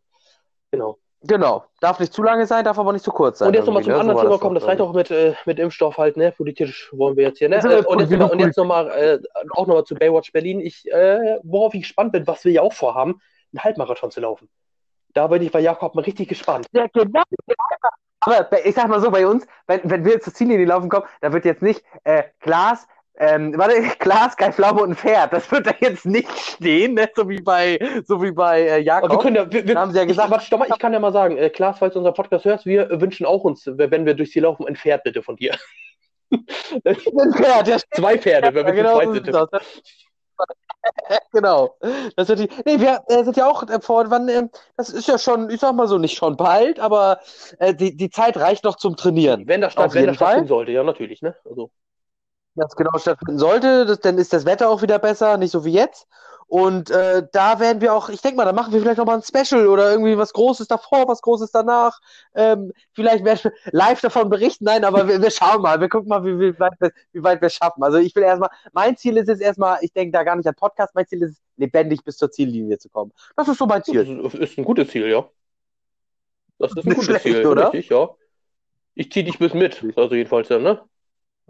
[0.71, 0.99] Genau.
[1.25, 1.65] Genau.
[1.81, 3.49] Darf nicht zu lange sein, darf aber nicht zu kurz sein.
[3.49, 3.99] Und jetzt nochmal zum ne?
[3.99, 6.33] anderen So Thema das kommen, das reicht auch mit, äh, mit Impfstoff halt, ne?
[6.33, 7.57] Politisch wollen wir jetzt hier, ne?
[7.57, 9.19] Jetzt Äh, und jetzt und jetzt nochmal, äh,
[9.51, 10.61] auch nochmal zu Baywatch Berlin.
[10.61, 13.21] Ich, äh, worauf ich gespannt bin, was wir ja auch vorhaben,
[13.53, 14.49] einen Halbmarathon zu laufen.
[15.15, 16.67] Da bin ich bei Jakob mal richtig gespannt.
[16.73, 17.23] Ja, genau.
[18.25, 21.33] Aber ich sag mal so, bei uns, wenn, wenn wir zur Ziellinie laufen kommen, da
[21.33, 22.87] wird jetzt nicht äh, Glas,
[23.19, 25.33] ähm, warte, Glas, Kai Pflaume und ein Pferd.
[25.33, 27.11] Das wird da jetzt nicht stehen, ne?
[27.15, 29.11] so wie bei, so wie bei äh, Jakob.
[29.11, 30.69] Aber wir können ja, wir, wir, Da haben sie ja gesagt- ich, warte, stopp mal,
[30.71, 33.45] ich kann ja mal sagen, äh, Klaas, falls du unseren Podcast hörst, wir wünschen auch
[33.45, 35.57] uns, wenn wir durchs Ziel laufen, ein Pferd bitte von dir.
[36.31, 39.73] ein Pferd, ja, Zwei Pferde, wenn wir Ja, zu genau, zweit sind.
[41.33, 41.77] genau.
[42.17, 45.09] Das wird die, nee, wir äh, sind ja auch äh, vor, wann, äh, das ist
[45.09, 47.21] ja schon, ich sag mal so, nicht schon bald, aber
[47.59, 49.47] äh, die, die Zeit reicht noch zum Trainieren.
[49.47, 51.35] Wenn das, statt, wenn das stattfinden sollte, ja, natürlich, ne?
[51.45, 51.71] Also,
[52.55, 55.73] das genau stattfinden sollte, das, dann ist das Wetter auch wieder besser, nicht so wie
[55.73, 56.07] jetzt.
[56.53, 59.23] Und äh, da werden wir auch, ich denke mal, da machen wir vielleicht nochmal ein
[59.23, 61.99] Special oder irgendwie was Großes davor, was Großes danach.
[62.35, 66.11] Ähm, vielleicht werden wir live davon berichten, nein, aber wir, wir schauen mal, wir gucken
[66.11, 67.83] mal, wie, wie, weit wir, wie weit wir schaffen.
[67.83, 70.55] Also ich will erstmal, mein Ziel ist es erstmal, ich denke da gar nicht an
[70.55, 73.13] Podcast, mein Ziel ist es, lebendig bis zur Ziellinie zu kommen.
[73.35, 74.23] Das ist so mein das Ziel.
[74.23, 75.27] ist, ist ein gutes Ziel, ja.
[76.59, 77.73] Das ist ein gutes schlecht, Ziel, oder?
[77.73, 78.11] richtig, ja.
[78.95, 80.83] Ich zieh dich bis mit, also jedenfalls, ja, ne?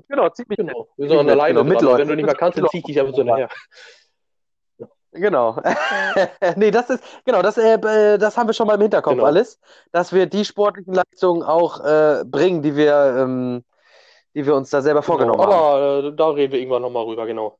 [0.09, 0.88] Genau, ziemlich Genau.
[0.97, 1.99] Wir Zieh sind an mich der mit, Leine genau, dran.
[1.99, 3.49] Wenn du nicht mehr kannst, dann zieh ich dich einfach so nachher.
[5.12, 5.61] Genau.
[6.57, 9.27] nee, das ist, genau, das, äh, äh, das haben wir schon mal im Hinterkopf Genau.
[9.27, 9.61] alles,
[9.92, 13.62] dass wir die sportlichen Leistungen auch äh, bringen, die wir, ähm,
[14.35, 15.53] die wir uns da selber vorgenommen genau.
[15.53, 16.03] haben.
[16.03, 17.59] Aber äh, da reden wir irgendwann nochmal rüber, genau.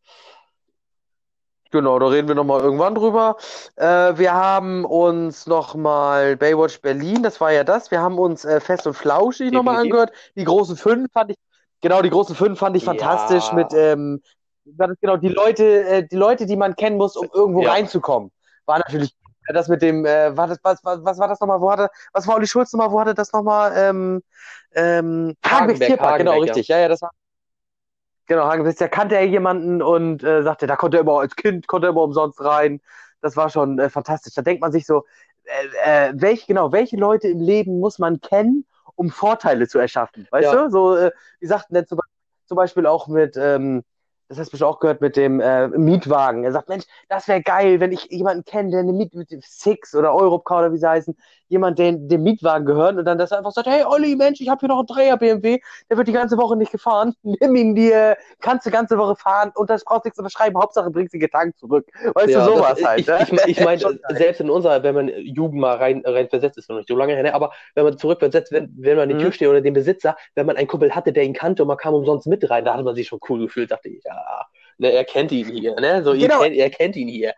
[1.71, 3.37] Genau, da reden wir nochmal irgendwann drüber.
[3.77, 7.91] Äh, wir haben uns nochmal Baywatch Berlin, das war ja das.
[7.91, 10.13] Wir haben uns äh, Fest und Flauschig nochmal angehört.
[10.37, 11.37] Die großen fünf fand ich,
[11.81, 13.55] genau, die großen fünf fand ich fantastisch Ja.
[13.55, 14.23] mit, ähm,
[14.65, 17.73] das ist genau, die Leute, äh, die Leute, die man kennen muss, um irgendwo Ja.
[17.73, 18.31] reinzukommen.
[18.67, 19.15] War natürlich
[19.49, 21.61] das mit dem, äh, war das, was, was, was war das nochmal?
[21.61, 22.93] Wo hatte, was war Olli Schulz nochmal?
[22.93, 23.73] Wo hatte das nochmal?
[23.77, 24.23] Ähm,
[24.75, 26.69] ähm, Hagenbecks Hagenbeck, Tierpark, genau, Hagenbeck, richtig.
[26.69, 27.11] Ja, ja, das war.
[28.27, 31.67] Genau, Hagenbecks, da kannte er jemanden und äh, sagte, da konnte er immer als Kind,
[31.67, 32.81] konnte er immer umsonst rein.
[33.21, 34.35] Das war schon äh, fantastisch.
[34.35, 35.05] Da denkt man sich so,
[35.85, 40.27] äh, äh, welche, genau, welche Leute im Leben muss man kennen, um Vorteile zu erschaffen?
[40.31, 40.65] Weißt Ja.
[40.67, 40.71] du?
[40.71, 41.99] So, äh, wie sagten denn zum,
[42.47, 43.83] zum Beispiel auch mit, ähm,
[44.33, 46.45] das hast du auch gehört mit dem äh, Mietwagen.
[46.45, 49.95] Er sagt, Mensch, das wäre geil, wenn ich jemanden kenne, der eine Miet mit Six
[49.95, 51.17] oder Europcar oder wie sie heißen,
[51.53, 54.59] jemand, der dem Mietwagen gehört und dann das einfach sagt, hey Olli, Mensch, ich habe
[54.61, 55.61] hier noch einen Dreier BMW,
[55.91, 59.53] der wird die ganze Woche nicht gefahren, nimm ihn dir, kannst du ganze Woche fahren
[59.55, 61.87] und das brauchst du nichts überschreiben, Hauptsache bringst du getankt zurück.
[62.15, 63.01] Weißt Ja, du, sowas das, halt.
[63.01, 63.19] ich, ne?
[63.21, 63.81] ich, ich meine,
[64.17, 67.15] selbst in unserer, wenn man Jugend mal rein, rein versetzt, ist noch nicht so lange
[67.15, 67.35] her, ne?
[67.35, 69.23] aber wenn man zurückversetzt, wenn, wenn man den Mhm.
[69.23, 71.95] Türsteher oder den Besitzer, wenn man einen Kumpel hatte, der ihn kannte und man kam
[71.95, 74.47] umsonst mit rein, da hat man sich schon cool gefühlt, dachte ich, ja,
[74.79, 76.23] ne, er kennt ihn hier, ne, so, Genau.
[76.23, 77.35] ihr kennt, er kennt ihn hier.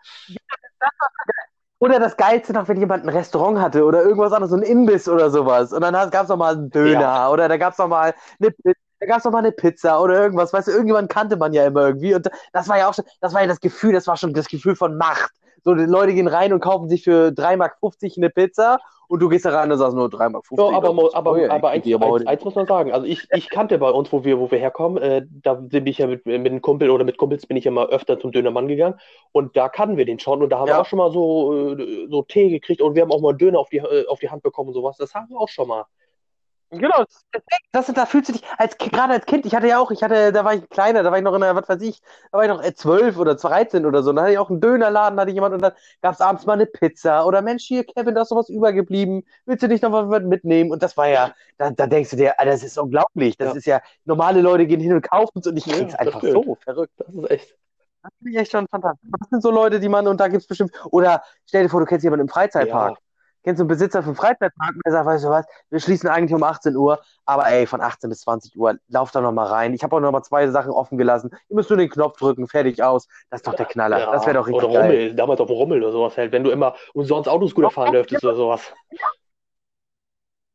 [1.84, 5.06] Oder das Geilste noch, wenn jemand ein Restaurant hatte oder irgendwas anderes, so ein Imbiss
[5.08, 5.72] oder sowas.
[5.72, 7.30] Und dann gab es noch mal einen Döner Ja.
[7.30, 8.72] oder da gab es noch mal eine Pizza.
[9.00, 11.66] Da gab es noch mal eine Pizza oder irgendwas, weißt du, irgendjemand kannte man ja
[11.66, 12.14] immer irgendwie.
[12.14, 14.46] Und das war ja auch schon, das war ja das Gefühl, das war schon das
[14.48, 15.30] Gefühl von Macht.
[15.64, 17.78] So, die Leute gehen rein und kaufen sich für 3,50 Mark
[18.16, 20.44] eine Pizza und du gehst da rein und sagst nur 3,50 Mark.
[20.72, 23.06] Ja, aber, aber, Oh ja, aber ich eins, aber eins, eins muss man sagen, also
[23.06, 26.06] ich, ich kannte bei uns, wo wir, wo wir herkommen, äh, da bin ich ja
[26.06, 28.98] mit, mit einem Kumpel oder mit Kumpels bin ich ja mal öfter zum Dönermann gegangen
[29.32, 30.80] und da kannten wir den schon und da haben wir Ja.
[30.82, 33.70] auch schon mal so, äh, so Tee gekriegt und wir haben auch mal Döner auf
[33.70, 35.86] die, äh, auf die Hand bekommen und sowas, das haben wir auch schon mal.
[36.78, 39.90] Genau, das, das, da fühlst du dich, als, gerade als Kind, ich hatte ja auch,
[39.90, 42.00] ich hatte, da war ich kleiner, da war ich noch in der, was weiß ich,
[42.32, 44.60] da war ich noch äh, 12 oder 13 oder so, da hatte ich auch einen
[44.60, 47.64] Dönerladen, da hatte ich jemand und dann gab es abends mal eine Pizza oder Mensch,
[47.64, 50.70] hier, Kevin, da ist noch was übergeblieben, willst du nicht noch was mitnehmen?
[50.72, 53.54] Und das war ja, da, da denkst du dir, Alter, das ist unglaublich, das Ja.
[53.54, 56.18] ist ja, normale Leute gehen hin und kaufen es und ich Ja, krieg's das einfach
[56.18, 56.44] stimmt.
[56.44, 56.92] so, verrückt.
[56.98, 57.56] Das ist echt.
[58.02, 59.10] Das finde ich echt schon fantastisch.
[59.18, 61.86] Das sind so Leute, die man, und da gibt's bestimmt, oder stell dir vor, du
[61.86, 62.94] kennst jemanden im Freizeitpark.
[62.94, 63.03] Ja.
[63.44, 66.42] Kennst du einen Besitzer vom Freizeitpark, der sagt, weißt du was, wir schließen eigentlich um
[66.42, 69.74] 18 Uhr, aber ey, von 18 bis 20 Uhr, lauf da noch mal rein.
[69.74, 71.30] Ich habe auch noch mal zwei Sachen offen gelassen.
[71.50, 73.06] Ihr müsst nur den Knopf drücken, fertig aus.
[73.28, 73.98] Das ist doch der Knaller.
[73.98, 74.90] Ja, Das wäre doch richtig oder geil.
[74.90, 78.34] Rummel, damals auf Rummel oder sowas halt, wenn du immer umsonst Autoscooter fahren dürftest oder
[78.34, 78.72] sowas.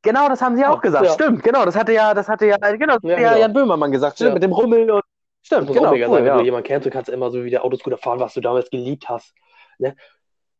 [0.01, 1.05] Genau, das haben sie auch gesagt.
[1.05, 1.11] ja.
[1.11, 1.65] Stimmt, genau.
[1.65, 3.41] Das hatte ja, das hatte ja, genau, das Ja, hatte ja genau.
[3.41, 4.15] Jan Böhmermann gesagt.
[4.15, 5.01] Stimmt, mit dem Rummel und.
[5.01, 5.91] Das Stimmt, muss genau.
[5.91, 8.41] Cool, sein, wenn du jemanden kennst, du kannst immer so wieder Autoscooter fahren, was du
[8.41, 9.33] damals geliebt hast.
[9.77, 9.95] Ne?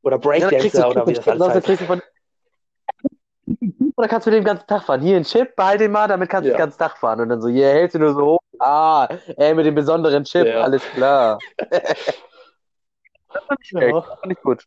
[0.04, 1.89] Oder Breakdancer oder wie das alles heißt.
[3.95, 5.01] Oder kannst du den ganzen Tag fahren?
[5.01, 6.55] Hier ein Chip, behalt den mal, damit kannst du Ja.
[6.57, 7.21] den ganzen Tag fahren.
[7.21, 8.39] Und dann so, hier hältst du nur so hoch.
[8.59, 9.07] Ah,
[9.38, 10.62] ey, mit dem besonderen Chip, Ja.
[10.62, 11.39] alles klar.
[11.59, 13.71] das fand ich.
[13.71, 14.65] Das fand ich gut.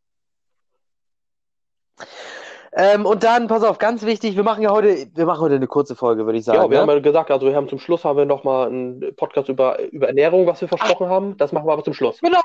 [2.74, 5.66] Ähm, und dann, pass auf, ganz wichtig, wir machen ja heute, wir machen heute eine
[5.66, 6.58] kurze Folge, würde ich sagen.
[6.58, 6.80] Ja, wir ne?
[6.80, 9.78] haben ja gesagt, also wir haben zum Schluss haben wir noch mal einen Podcast über,
[9.90, 11.36] über Ernährung, was wir versprochen haben.
[11.36, 12.18] Das machen wir aber zum Schluss.
[12.20, 12.40] Genau.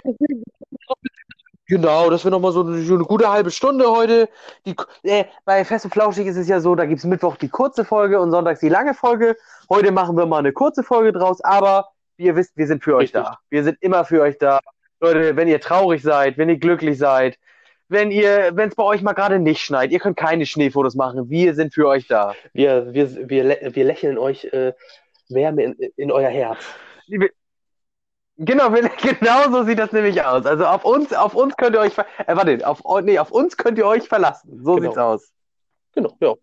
[1.68, 4.30] Genau, das wäre nochmal so eine, eine gute halbe Stunde heute.
[4.66, 7.50] Die, äh, bei Fest und Flauschig ist es ja so, da gibt es Mittwoch die
[7.50, 9.36] kurze Folge und sonntags die lange Folge.
[9.70, 12.96] Heute machen wir mal eine kurze Folge draus, aber wie ihr wisst, wir sind für
[12.96, 13.24] euch Richtig.
[13.24, 13.38] da.
[13.50, 14.60] Wir sind immer für euch da.
[15.02, 17.38] Leute, wenn ihr traurig seid, wenn ihr glücklich seid,
[17.90, 21.30] wenn ihr, wenn es bei euch mal gerade nicht schneit, ihr könnt keine Schneefotos machen,
[21.30, 22.34] wir sind für euch da.
[22.54, 24.74] Wir, wir, wir, wir lächeln euch äh,
[25.30, 26.58] Wärme in, in euer Herz.
[27.08, 27.30] Liebe-
[28.38, 28.69] Genau,
[29.02, 30.45] genau so sieht das nämlich aus.
[30.45, 33.58] Also auf uns, auf uns könnt ihr euch, ver- äh, warte, auf, nee, auf uns
[33.58, 34.62] könnt ihr euch verlassen.
[34.63, 34.89] So Genau.
[34.89, 35.32] sieht's aus.
[35.93, 36.34] Genau, ja.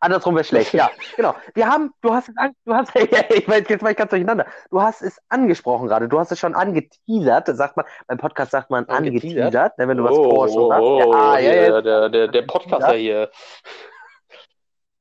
[0.00, 0.90] Andersrum wäre schlecht, ja.
[1.16, 1.34] Genau.
[1.54, 4.46] Wir haben, du hast es, an, du hast, ich weiß, jetzt war ich ganz durcheinander.
[4.70, 6.06] Du hast es angesprochen gerade.
[6.08, 7.48] Du hast es schon angeteasert.
[7.56, 9.38] Sagt man, beim Podcast sagt man Angeteasert?
[9.56, 10.80] angeteasert, ne, wenn du was Oh, vorher schon oh, hast.
[10.82, 13.30] oh, Ja, ja, hier, ja, der, der, der Podcaster hier.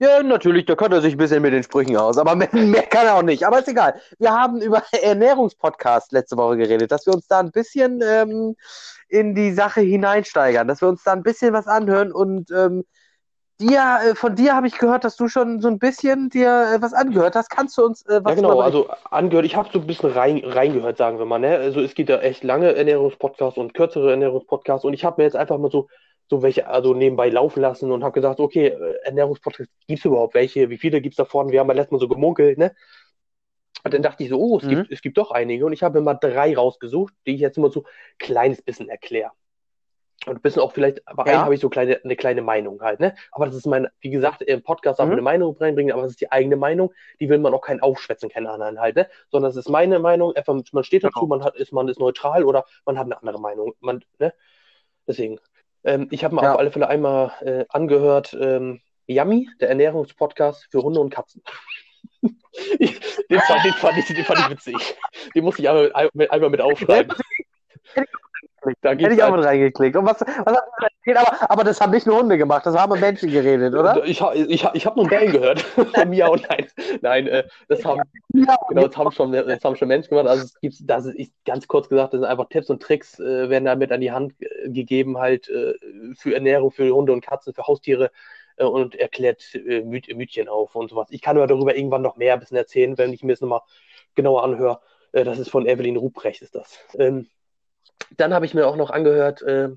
[0.01, 2.17] Ja, natürlich, da kennt er sich ein bisschen mit den Sprüchen aus.
[2.17, 3.45] Aber mehr, mehr kann er auch nicht.
[3.45, 4.01] Aber ist egal.
[4.17, 8.55] Wir haben über Ernährungspodcast letzte Woche geredet, dass wir uns da ein bisschen ähm,
[9.09, 12.83] in die Sache hineinsteigern, dass wir uns da ein bisschen was anhören und ähm,
[13.59, 16.81] dir, äh, von dir habe ich gehört, dass du schon so ein bisschen dir äh,
[16.81, 17.49] was angehört hast.
[17.51, 20.41] Kannst du uns äh, was Ja, genau, also angehört, ich habe so ein bisschen rein,
[20.43, 21.57] reingehört, sagen wir mal, ne?
[21.57, 25.35] Also es gibt ja echt lange Ernährungspodcasts und kürzere Ernährungspodcasts und ich habe mir jetzt
[25.35, 25.89] einfach mal so,
[26.31, 30.69] so welche, also nebenbei laufen lassen und habe gesagt, okay, äh, Ernährungspodcasts, gibt's überhaupt welche?
[30.69, 31.51] Wie viele gibt's davon?
[31.51, 32.73] Wir haben ja letztes Mal so gemunkelt, ne?
[33.83, 34.69] Und dann dachte ich so, oh, es Mhm.
[34.69, 37.69] gibt, es gibt doch einige und ich habe mal drei rausgesucht, die ich jetzt immer
[37.69, 37.85] so ein
[38.17, 39.31] kleines bisschen erkläre.
[40.25, 41.43] Und ein bisschen auch vielleicht, aber Ja.
[41.43, 43.13] habe ich so kleine, eine kleine Meinung halt, ne?
[43.31, 45.13] Aber das ist mein, wie gesagt, im Podcast darf man Mhm.
[45.15, 48.29] eine Meinung reinbringen, aber es ist die eigene Meinung, die will man auch keinen aufschwätzen,
[48.29, 49.09] keinen anderen halt, ne?
[49.31, 51.27] Sondern es ist meine Meinung, einfach, man steht dazu, Genau.
[51.27, 53.73] man hat, ist, man ist neutral oder man hat eine andere Meinung.
[53.81, 54.33] Man, ne?
[55.07, 55.39] Deswegen.
[55.83, 56.53] Ähm, ich habe mir Ja.
[56.53, 61.43] auf alle Fälle einmal äh, angehört, ähm, Yummy, der Ernährungspodcast für Hunde und Katzen.
[62.79, 64.95] Ich- den, fand, den, fand ich, den fand ich witzig.
[65.33, 65.91] Den muss ich einmal,
[66.29, 67.15] einmal mit aufschreiben.
[68.81, 69.95] Da Hätte ich auch mit reingeklickt.
[69.95, 70.57] Und was, was
[71.05, 71.17] er?
[71.17, 74.05] Aber, aber das haben nicht nur Hunde gemacht, das haben Menschen geredet, oder?
[74.05, 75.65] Ich, ich, ich habe nur Bellen gehört.
[76.07, 76.67] Miau, nein.
[77.01, 80.27] Nein, äh, das haben, genau, das haben schon, das haben schon Menschen gemacht.
[80.27, 83.49] Also es gibt, das ist ganz kurz gesagt, das sind einfach Tipps und Tricks, äh,
[83.49, 85.73] werden damit an die Hand äh, gegeben, halt äh,
[86.15, 88.11] für Ernährung, für Hunde und Katzen, für Haustiere
[88.57, 91.07] äh, und erklärt äh, Myth, Mythchen auf und sowas.
[91.09, 93.61] Ich kann aber darüber irgendwann noch mehr ein bisschen erzählen, wenn ich mir das nochmal
[94.13, 94.81] genauer anhöre.
[95.13, 96.79] Das ist von Evelyn Ruprecht, ist das.
[96.97, 97.27] Ähm,
[98.17, 99.69] dann habe ich mir auch noch angehört, äh,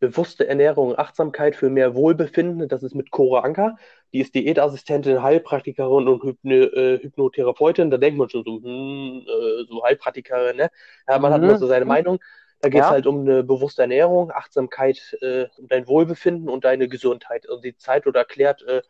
[0.00, 2.68] bewusste Ernährung, Achtsamkeit für mehr Wohlbefinden.
[2.68, 3.76] Das ist mit Cora Anker.
[4.12, 7.90] Die ist Diätassistentin, Heilpraktikerin und Hypne, äh, Hypnotherapeutin.
[7.90, 10.70] Da denkt man schon so, hm, äh, so Heilpraktikerin, ne?
[11.08, 11.48] Ja, man hat Mhm.
[11.48, 12.18] immer so seine Meinung.
[12.60, 12.90] Da geht es Ja.
[12.90, 17.46] halt um eine bewusste Ernährung, Achtsamkeit, äh, um dein Wohlbefinden und deine Gesundheit.
[17.48, 18.82] Und die Zeit oder erklärt äh,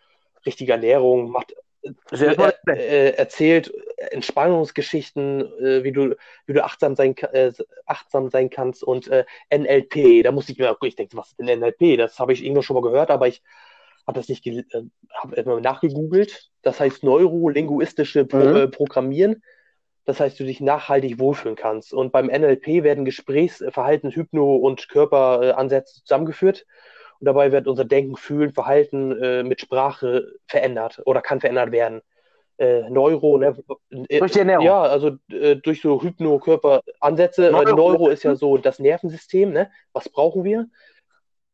[0.46, 1.54] richtige Ernährung, macht
[2.10, 2.52] Er, toll.
[2.68, 3.72] äh, erzählt
[4.10, 6.16] Entspannungsgeschichten, äh, wie du,
[6.46, 7.52] wie du achtsam sein, äh,
[7.86, 9.10] achtsam sein kannst und
[9.50, 10.22] NLP.
[10.22, 11.96] Da musste ich mir, ich denke, was ist denn NLP?
[11.96, 13.42] Das habe ich irgendwo schon mal gehört, aber ich
[14.06, 14.44] habe das nicht,
[15.14, 16.50] habe immer nachgegoogelt.
[16.62, 18.70] Das heißt neurolinguistische Pro Mhm.
[18.70, 19.42] Programmieren.
[20.06, 21.94] Das heißt, du dich nachhaltig wohlfühlen kannst.
[21.94, 26.66] Und beim NLP werden Gesprächs-, Verhalten, Hypno- und Körperansätze zusammengeführt.
[27.24, 32.02] Und dabei wird unser Denken, Fühlen, Verhalten äh, mit Sprache verändert oder kann verändert werden.
[32.58, 33.56] Äh, Neuro, ne?
[34.10, 34.66] äh, Durch die Ernährung.
[34.66, 37.46] Ja, also äh, durch so Hypno-Körperansätze.
[37.48, 39.70] Äh, Neuro- Neuro ist ja so das Nervensystem, ne?
[39.94, 40.66] Was brauchen wir?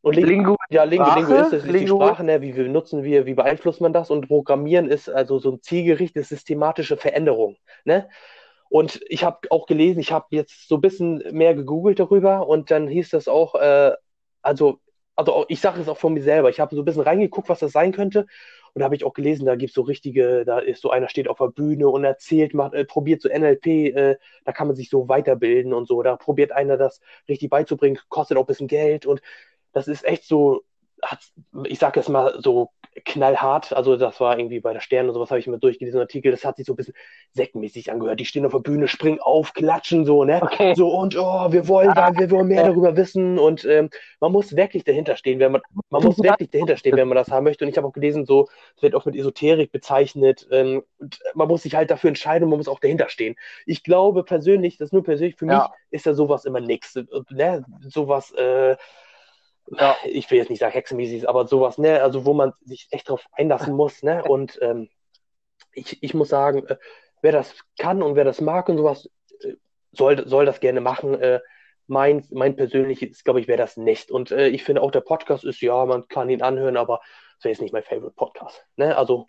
[0.01, 2.05] Und Ling Lingu, ja, Lingo, Sprache, Lingo ist, das ist die Lingo.
[2.05, 2.41] Sprache, ne?
[2.43, 4.11] wie benutzen wir, wie beeinflusst man das?
[4.11, 7.59] Und Programmieren ist also so ein zielgerichtete, systematische Veränderung.
[7.85, 8.09] Ne?
[8.71, 12.73] Und ich habe auch gelesen, ich habe jetzt so ein bisschen mehr gegoogelt darüber und
[12.73, 13.93] dann hieß das auch, äh,
[14.43, 14.81] also,
[15.21, 17.61] also ich sage es auch von mir selber, ich habe so ein bisschen reingeguckt, was
[17.61, 18.27] das sein könnte.
[18.73, 21.09] Und da habe ich auch gelesen, da gibt es so richtige, da ist so einer
[21.09, 24.77] steht auf der Bühne und erzählt, macht, äh, probiert so NLP, äh, da kann man
[24.77, 26.03] sich so weiterbilden und so.
[26.03, 29.21] Da probiert einer das richtig beizubringen, kostet auch ein bisschen Geld und
[29.73, 30.63] das ist echt so,
[31.03, 31.21] hat,
[31.65, 32.71] ich sag jetzt mal so
[33.05, 36.33] knallhart, also das war irgendwie bei der Stern und sowas habe ich mir durchgelesen, Artikel,
[36.33, 36.95] das hat sich so ein bisschen
[37.33, 38.19] sektenmäßig angehört.
[38.21, 40.41] Die stehen auf der Bühne, springen auf, klatschen so, ne?
[40.43, 40.75] Okay.
[40.75, 44.57] So und oh, wir wollen, da, wir wollen mehr darüber wissen und ähm, man muss
[44.57, 47.65] wirklich dahinter stehen, wenn man, man muss wirklich dahinter stehen, wenn man das haben möchte.
[47.65, 50.49] Und ich habe auch gelesen, so es wird auch mit Esoterik bezeichnet.
[50.51, 53.37] Ähm, und man muss sich halt dafür entscheiden und man muss auch dahinter stehen.
[53.67, 55.73] Ich glaube persönlich, das nur persönlich für mich, Ja.
[55.91, 56.97] ist ja sowas immer nix.
[56.97, 57.65] Und, Ne?
[57.89, 58.77] Sowas, äh,
[59.71, 59.97] Ja.
[60.05, 63.25] ich will jetzt nicht sagen hexenmäßig, aber sowas, ne, also wo man sich echt drauf
[63.33, 64.89] einlassen muss, ne, und ähm,
[65.73, 66.77] ich, ich muss sagen, äh,
[67.23, 69.09] wer das kann und wer das mag und sowas,
[69.43, 69.55] äh,
[69.93, 71.21] soll, soll das gerne machen.
[71.21, 71.41] Äh,
[71.87, 74.11] mein, mein persönliches, glaube ich, wäre das nicht.
[74.11, 77.01] Und äh, ich finde auch, der Podcast ist, ja, man kann ihn anhören, aber
[77.37, 78.65] das wäre jetzt nicht mein Favorite Podcast.
[78.77, 78.97] Ne?
[78.97, 79.27] Also,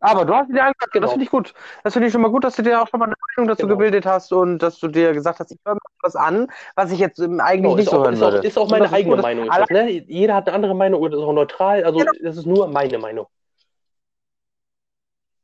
[0.00, 1.06] Aber du hast dir angehört, Genau.
[1.06, 1.54] das finde ich gut.
[1.82, 3.66] Das finde ich schon mal gut, dass du dir auch schon mal eine Meinung dazu
[3.66, 3.74] Genau.
[3.74, 7.00] gebildet hast und dass du dir gesagt hast, ich höre mir was an, was ich
[7.00, 8.42] jetzt ähm, eigentlich genau, nicht so auch, hören ist, auch, würde.
[8.42, 9.52] ist auch meine eigene gut, Meinung.
[9.54, 9.88] Das, ne?
[9.90, 11.84] Jeder hat eine andere Meinung oder ist auch neutral.
[11.84, 12.12] Also, Genau.
[12.22, 13.26] das ist nur meine Meinung.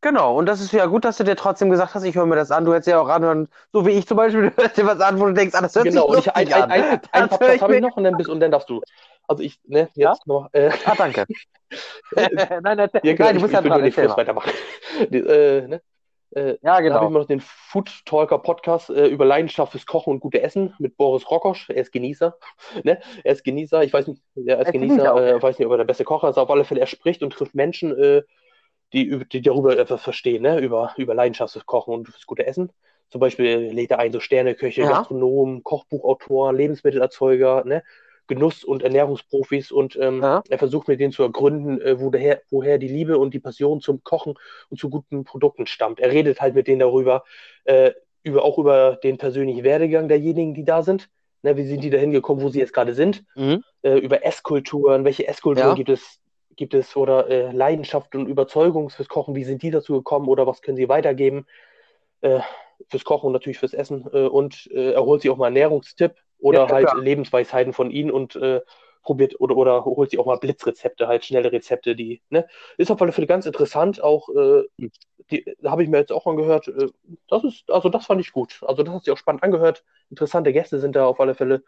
[0.03, 2.37] Genau, und das ist ja gut, dass du dir trotzdem gesagt hast, ich höre mir
[2.37, 2.65] das an.
[2.67, 5.19] Du hättest ja auch anhören, so wie ich zum Beispiel, du hörst dir was an,
[5.19, 6.71] wo du denkst, ah, das hört Genau, und sich ich, ein, lustig ein, an.
[6.71, 8.83] ein, ein, ein ich habe ich mir- noch und dann, bist, und dann darfst du.
[9.27, 10.49] Also, ich, ne, jetzt noch.
[10.53, 11.25] Äh, Ah, danke.
[12.63, 14.17] nein, erzähl, Ja, genau, nein, du ich, musst ja dran, den Fluss mal.
[14.19, 14.53] weitermachen.
[15.11, 15.83] Die, äh, ne?
[16.37, 17.07] äh, Ja, Da habe ich genau.
[17.07, 20.97] immer noch den Food Talker Podcast äh, über Leidenschaft fürs Kochen und gute Essen mit
[20.97, 21.69] Boris Rokosch.
[21.71, 22.37] Er ist Genießer.
[22.85, 23.01] Ne?
[23.25, 23.83] Er ist Genießer.
[23.83, 24.97] Ich weiß nicht, er ist Er Genießer.
[25.15, 25.37] Genießer.
[25.37, 26.39] Äh, weiß nicht, ob er der beste Kocher ist.
[26.39, 28.23] Auf alle Fälle, er spricht und trifft Menschen, äh,
[28.93, 30.61] die, die darüber etwas verstehen, ne?
[30.61, 32.71] über, über Leidenschaft fürs Kochen und fürs gute Essen.
[33.11, 34.91] Zum Beispiel lädt er ein so Sterneköche, Ja.
[34.91, 37.83] Gastronomen, Kochbuchautoren, Lebensmittelerzeuger, ne?
[38.27, 40.43] Genuss- und Ernährungsprofis und ähm, Ja.
[40.49, 43.81] er versucht mit denen zu ergründen, äh, wo daher, woher die Liebe und die Passion
[43.81, 44.35] zum Kochen
[44.71, 46.01] und zu guten Produkten stammt.
[46.01, 47.25] Er redet halt mit denen darüber,
[47.65, 51.09] äh, über, auch über den persönlichen Werdegang derjenigen, die da sind.
[51.43, 53.23] Ne, wie sind die da hingekommen, wo sie jetzt gerade sind?
[53.37, 53.63] Mhm.
[53.83, 55.75] Äh, über Esskulturen, welche Esskulturen Ja.
[55.75, 56.19] gibt es,
[56.57, 60.47] gibt es oder äh, Leidenschaft und Überzeugung fürs Kochen, wie sind die dazu gekommen oder
[60.47, 61.47] was können sie weitergeben?
[62.23, 62.41] Äh,
[62.89, 64.07] fürs Kochen und natürlich fürs Essen.
[64.13, 67.03] Äh, und äh, er holt sich auch mal einen Ernährungstipp oder Ja, halt klar.
[67.03, 68.61] Lebensweisheiten von ihnen und äh,
[69.03, 72.47] probiert oder, oder holt sich auch mal Blitzrezepte, halt schnelle Rezepte, die, ne?
[72.77, 74.65] Ist auf alle Fälle ganz interessant, auch äh,
[75.31, 76.69] die da habe ich mir jetzt auch angehört.
[76.69, 76.89] Äh,
[77.29, 78.61] das ist, also das fand ich gut.
[78.63, 79.85] Also das hat sich auch spannend angehört.
[80.11, 81.65] Interessante Gäste sind da auf alle Fälle.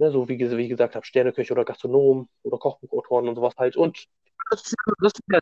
[0.00, 3.76] Ne, so wie, wie ich gesagt habe, Sterneköche oder Gastronomen oder Kochbuchautoren und sowas halt.
[3.76, 4.06] Und
[4.50, 5.40] Das ist, das ist ja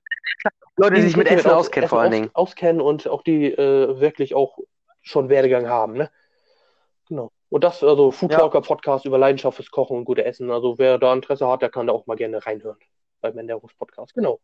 [0.77, 2.31] Leute, die sich mit Essen aus- auskennen, vor allen Dingen.
[2.35, 4.59] auskennen und auch die äh, wirklich auch
[5.03, 6.11] schon Werdegang haben, ne?
[7.09, 7.31] Genau.
[7.49, 8.39] Und das, also Food Ja.
[8.39, 10.51] Talker Podcast über Leidenschaft fürs Kochen und gute Essen.
[10.51, 12.79] Also wer da Interesse hat, der kann da auch mal gerne reinhören
[13.21, 14.15] beim Ernährungs Podcast.
[14.15, 14.41] Genau.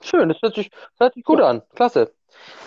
[0.00, 1.62] Schön, das hört sich, das hört sich gut an.
[1.74, 2.12] Klasse.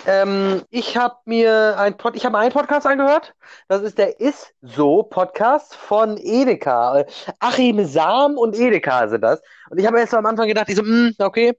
[0.05, 3.33] Ähm, ich habe mir ein Pod, ich habe einen Podcast angehört.
[3.67, 6.99] Das ist der Ist so Podcast von Edeka.
[6.99, 7.05] Äh,
[7.39, 9.41] Achim Sam und Edeka sind das.
[9.69, 11.57] Und ich habe erst so am Anfang gedacht, ich so, hm, okay,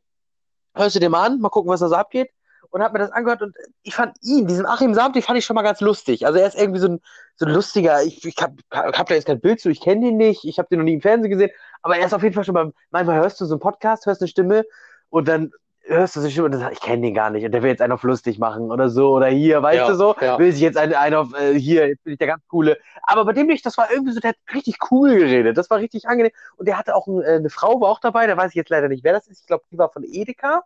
[0.75, 2.31] hörst du dir mal an, mal gucken, was da so abgeht.
[2.71, 5.45] Und habe mir das angehört und ich fand ihn, diesen Achim Sam, den fand ich
[5.45, 6.27] schon mal ganz lustig.
[6.27, 7.01] Also er ist irgendwie so ein,
[7.37, 10.17] so ein lustiger, ich, ich habe hab da jetzt kein Bild zu, ich kenne den
[10.17, 11.51] nicht, ich habe den noch nie im Fernsehen gesehen,
[11.83, 14.21] aber er ist auf jeden Fall schon mal, manchmal hörst du so einen Podcast, hörst
[14.23, 14.65] eine Stimme
[15.11, 15.51] und dann
[15.89, 17.63] hörst du so eine Stimme und dann sagst, ich kenne den gar nicht und der
[17.63, 20.39] will jetzt einen auf lustig machen oder so oder hier, weißt Ja, du so, ja.
[20.39, 22.77] will sich jetzt einen, einen auf äh, hier, jetzt bin ich der ganz coole.
[23.05, 25.79] Aber bei dem nicht, das war irgendwie so, der hat richtig cool geredet, das war
[25.79, 28.51] richtig angenehm und der hatte auch ein, äh, eine Frau, war auch dabei, da weiß
[28.51, 30.63] ich jetzt leider nicht, wer das ist, ich glaube, die war von Edeka.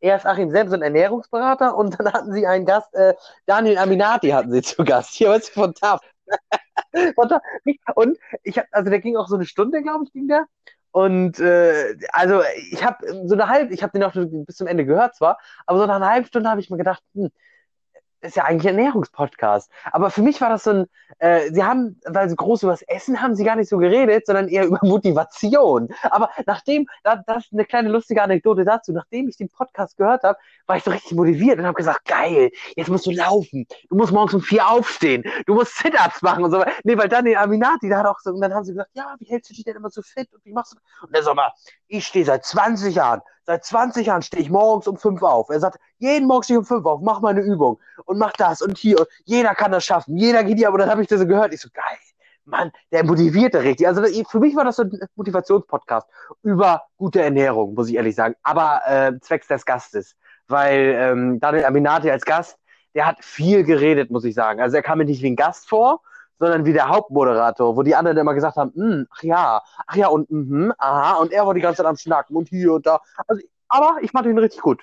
[0.00, 3.14] Er ist Achim ein Ernährungsberater und dann hatten sie einen Gast, äh,
[3.46, 6.00] Daniel Aminati hatten sie zu Gast, hier, weißt du, von TAF.
[7.94, 10.46] Und ich hab, also der ging auch so eine Stunde, glaube ich, ging der.
[10.90, 14.84] Und äh, also ich habe so eine halbe, ich habe den auch bis zum Ende
[14.84, 17.30] gehört zwar, aber so nach einer halben Stunde habe ich mir gedacht, hm,
[18.24, 19.70] ist ja eigentlich ein Ernährungspodcast.
[19.92, 20.86] Aber für mich war das so ein,
[21.18, 24.26] äh, sie haben, weil sie groß über das Essen haben sie gar nicht so geredet,
[24.26, 25.88] sondern eher über Motivation.
[26.02, 30.22] Aber nachdem, da, das ist eine kleine lustige Anekdote dazu, nachdem ich den Podcast gehört
[30.22, 33.66] habe, war ich so richtig motiviert und habe gesagt, geil, jetzt musst du laufen.
[33.88, 35.24] Du musst morgens um vier aufstehen.
[35.46, 36.64] Du musst Sit-Ups machen und so.
[36.84, 39.14] Nee, weil dann der Aminati, der hat auch so, und dann haben sie gesagt, ja,
[39.18, 41.06] wie hältst du dich denn immer so fit und wie machst du?
[41.06, 41.52] Und er sagt mal,
[41.88, 45.50] ich stehe seit 20 Jahren, seit 20 Jahren stehe ich morgens um fünf auf.
[45.50, 48.32] Er sagt, jeden Morgen stehe ich um fünf auf, mach mal eine Übung und mach
[48.32, 48.98] das und hier.
[49.00, 50.16] Und jeder kann das schaffen.
[50.16, 51.52] Jeder geht hier, aber dann habe ich das so gehört.
[51.52, 51.98] Ich so, geil.
[52.46, 53.86] Mann, der motivierte richtig.
[53.86, 56.06] Also für mich war das so ein Motivationspodcast
[56.42, 58.34] über gute Ernährung, muss ich ehrlich sagen.
[58.42, 60.16] Aber äh, zwecks des Gastes.
[60.46, 62.58] Weil ähm, Daniel Aminati als Gast,
[62.94, 64.60] der hat viel geredet, muss ich sagen.
[64.60, 66.02] Also er kam mir nicht wie ein Gast vor,
[66.38, 70.08] sondern wie der Hauptmoderator, wo die anderen immer gesagt haben, "Hm, ach ja, ach ja
[70.08, 73.00] und mhm, aha, und er war die ganze Zeit am Schnacken und hier und da.
[73.26, 74.82] Also, aber ich fand ihn richtig gut.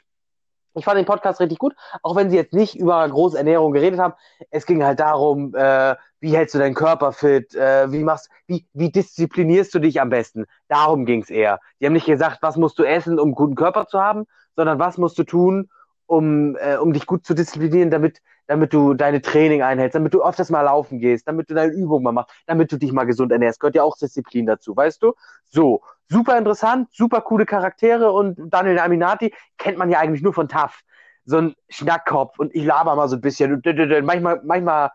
[0.74, 4.00] Ich fand den Podcast richtig gut, auch wenn sie jetzt nicht über große Ernährung geredet
[4.00, 4.14] haben.
[4.52, 8.66] Es ging halt darum, äh, wie hältst du deinen Körper fit, äh, wie machst, wie,
[8.74, 10.46] wie disziplinierst du dich am besten?
[10.70, 11.60] Darum ging's eher.
[11.80, 14.80] Die haben nicht gesagt, was musst du essen, um einen guten Körper zu haben, sondern
[14.80, 15.70] was musst du tun,
[16.06, 20.24] um, äh, um dich gut zu disziplinieren, damit, damit du deine Training einhältst, damit du
[20.24, 23.32] öfters mal laufen gehst, damit du deine Übungen mal machst, damit du dich mal gesund
[23.32, 23.60] ernährst.
[23.62, 25.14] Gehört ja auch Disziplin dazu, weißt du?
[25.46, 30.50] So, super interessant, super coole Charaktere und Daniel Aminati kennt man ja eigentlich nur von
[30.50, 30.82] TAF.
[31.24, 33.66] So ein Schnackkopf und ich laber mal so ein bisschen und
[34.06, 34.90] manchmal, manchmal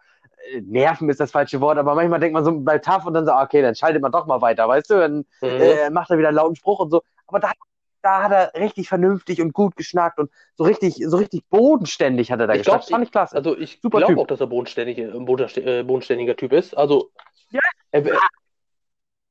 [0.53, 3.25] äh, nerven ist das falsche Wort, aber manchmal denkt man so bei TAF und dann
[3.27, 4.95] so, ah, okay, dann schaltet man doch mal weiter, weißt du?
[4.99, 5.59] Dann Mhm.
[5.59, 7.03] äh, macht er wieder einen lauten Spruch und so.
[7.27, 7.53] Aber da,
[8.07, 12.41] da hat er richtig vernünftig und gut geschnackt und so richtig, so richtig bodenständig hat
[12.41, 12.77] er da Ich geschnackt.
[12.77, 13.37] glaub, Das fand ich klasse.
[13.37, 16.77] Also ich Super glaube auch, dass er bodenständig, bodenste- äh, bodenständiger Typ ist.
[16.77, 17.11] Also
[17.51, 17.61] Ja.
[17.91, 18.05] er,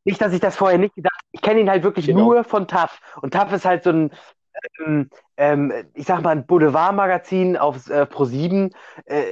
[0.04, 1.28] Nicht, dass ich das vorher nicht gedacht habe.
[1.32, 2.20] Ich kenne ihn halt wirklich Genau.
[2.26, 3.00] nur von TAF.
[3.22, 4.12] Und TAF ist halt so ein,
[4.86, 8.72] ähm, ähm, ich sag mal, ein Boulevardmagazin auf äh, Pro7.
[9.06, 9.24] Äh,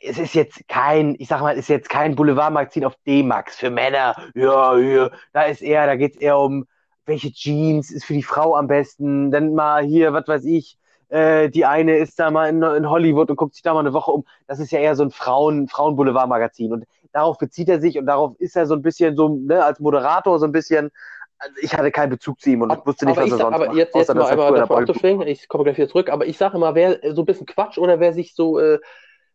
[0.00, 4.14] es ist jetzt kein, ich sag mal, ist jetzt kein Boulevardmagazin auf D-Max für Männer.
[4.34, 5.10] Ja, ja.
[5.34, 6.66] Da ist eher, da geht's eher um,
[7.06, 9.30] welche Jeans ist für die Frau am besten.
[9.30, 13.30] Dann mal hier, was weiß ich, äh, die eine ist da mal in, in Hollywood
[13.30, 14.24] und guckt sich da mal eine Woche um.
[14.46, 16.72] Das ist ja eher so ein Frauen, Frauen-Boulevard-Magazin.
[16.72, 19.78] Und darauf bezieht er sich und darauf ist er so ein bisschen so, ne, als
[19.80, 20.90] Moderator so ein bisschen.
[21.38, 23.66] Also ich hatte keinen Bezug zu ihm und aber, wusste nicht, was er sonst aber
[23.66, 23.76] macht.
[23.76, 27.00] jetzt, jetzt mal einmal abzuschwingen, ich komme gleich wieder zurück, aber ich sage immer, wer
[27.14, 28.78] so ein bisschen Quatsch oder wer sich so, äh,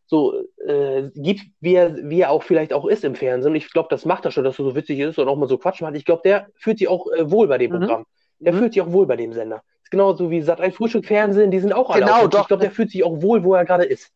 [0.07, 0.33] so
[0.65, 3.51] äh, gibt, wie er, wie er auch vielleicht auch ist im Fernsehen.
[3.51, 5.47] Und ich glaube, das macht er schon, dass er so witzig ist und auch mal
[5.47, 5.95] so Quatsch macht.
[5.95, 7.79] Ich glaube, der fühlt sich auch äh, wohl bei dem Mhm.
[7.79, 8.05] Programm.
[8.39, 8.57] Der Mhm.
[8.59, 9.61] fühlt sich auch wohl bei dem Sender.
[9.83, 12.31] Ist genauso wie Sat ein Frühstück Fernsehen, die sind auch alle Genau, authentisch.
[12.37, 12.41] doch.
[12.43, 14.11] Ich glaube, der fühlt sich auch wohl, wo er gerade ist.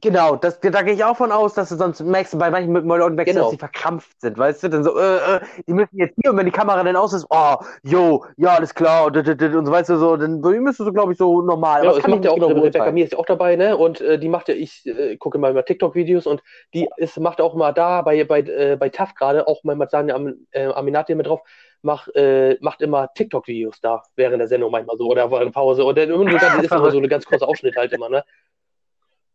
[0.00, 3.14] Genau, das, da gehe ich auch von aus, dass du sonst merkst, bei manchen Leuten
[3.14, 3.44] merkst, du, Genau.
[3.44, 4.68] dass sie verkrampft sind, weißt du?
[4.68, 7.26] Dann so, äh, äh, die müssen jetzt hier und wenn die Kamera dann aus ist,
[7.28, 10.88] oh, yo, ja, alles klar, und, und, und, und so, weißt du, so, dann müsstest
[10.88, 11.84] du, glaube ich, so normal.
[11.84, 12.90] Ja, Aber das macht ich ja auch, genau Rebecca.
[12.90, 13.76] Mir ist ja auch dabei, ne?
[13.76, 17.42] Und äh, die macht ja, ich äh, gucke mal immer TikTok-Videos und die ist, macht
[17.42, 21.14] auch mal da bei, bei, äh, bei TAF gerade, auch mal Sanja Am, äh, Aminati
[21.14, 21.42] mit drauf,
[21.82, 25.84] mach, äh, macht immer TikTok-Videos da während der Sendung manchmal so oder während der Pause.
[25.84, 28.24] Und dann so ganz, ist immer so eine ganz kurze Ausschnitt halt immer, ne?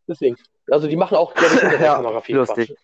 [0.07, 0.37] Deswegen.
[0.69, 2.69] Also die machen auch, glaube ich, der Ja, Kamera viel lustig.
[2.69, 2.79] Quatsch.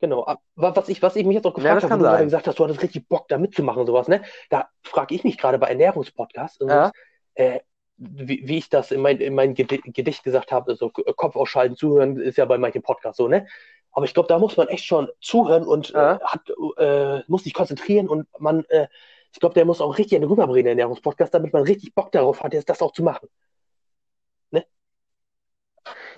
[0.00, 0.24] Genau.
[0.24, 2.24] Ab- wa- Was ich, was ich mich jetzt auch Ja, gefragt das habe, du sein.
[2.24, 4.22] gesagt hast, du hattest richtig Bock, da mitzumachen, sowas, ne?
[4.50, 6.92] Da frage ich mich gerade bei Ernährungspodcasts, Ja.
[7.34, 7.60] äh,
[7.96, 11.76] wie, wie ich das in mein, in mein Gedi- Gedicht gesagt habe, so Kopf ausschalten,
[11.76, 13.46] zuhören, ist ja bei manchen Podcasts so, ne?
[13.92, 16.16] Aber ich glaube, da muss man echt schon zuhören und Ja.
[16.16, 16.40] äh, hat,
[16.78, 18.88] äh, muss sich konzentrieren und man, äh,
[19.32, 22.52] ich glaube, der muss auch richtig einen rüberbringen, Ernährungspodcast, damit man richtig Bock darauf hat,
[22.52, 23.28] jetzt das auch zu machen.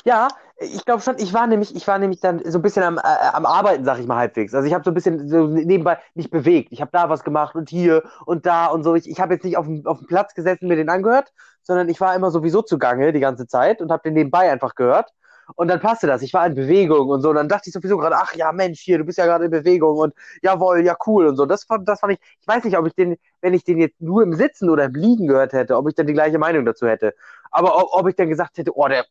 [0.06, 0.28] Ja,
[0.58, 3.00] ich glaube schon, ich war nämlich, ich war nämlich dann so ein bisschen am, äh,
[3.32, 4.54] am Arbeiten, sag ich mal halbwegs.
[4.54, 6.68] Also ich habe so ein bisschen so nebenbei mich bewegt.
[6.70, 8.94] Ich habe da was gemacht und hier und da und so.
[8.94, 11.32] Ich, ich habe jetzt nicht auf dem, auf dem Platz gesessen, mir den angehört,
[11.62, 15.10] sondern ich war immer sowieso zugange die ganze Zeit und habe den nebenbei einfach gehört.
[15.56, 16.22] Und dann passte das.
[16.22, 17.30] Ich war in Bewegung und so.
[17.30, 19.50] Und dann dachte ich sowieso gerade, ach ja, Mensch, hier, du bist ja gerade in
[19.50, 21.46] Bewegung und jawohl, ja, cool und so.
[21.46, 24.00] Das fand, das fand ich, ich weiß nicht, ob ich den, wenn ich den jetzt
[24.00, 26.86] nur im Sitzen oder im Liegen gehört hätte, ob ich dann die gleiche Meinung dazu
[26.86, 27.12] hätte.
[27.50, 29.04] Aber ob, ob ich dann gesagt hätte, oh, der,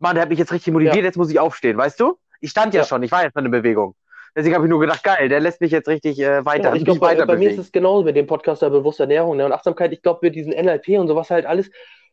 [0.00, 1.02] Mann, der hat mich jetzt richtig motiviert, Ja.
[1.02, 2.16] jetzt muss ich aufstehen, weißt du?
[2.40, 2.86] Ich stand ja, Ja.
[2.86, 3.94] schon, ich war jetzt schon in Bewegung.
[4.34, 6.84] Deswegen habe ich nur gedacht, geil, der lässt mich jetzt richtig äh, weiter, Ja, ich
[6.84, 9.52] glaube, bei, bei mir ist es genauso mit dem Podcast der bewussten Ernährung ne, und
[9.52, 9.92] Achtsamkeit.
[9.92, 11.70] Ich glaube, mit diesen NLP und sowas halt alles.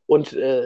[0.07, 0.63] Und äh,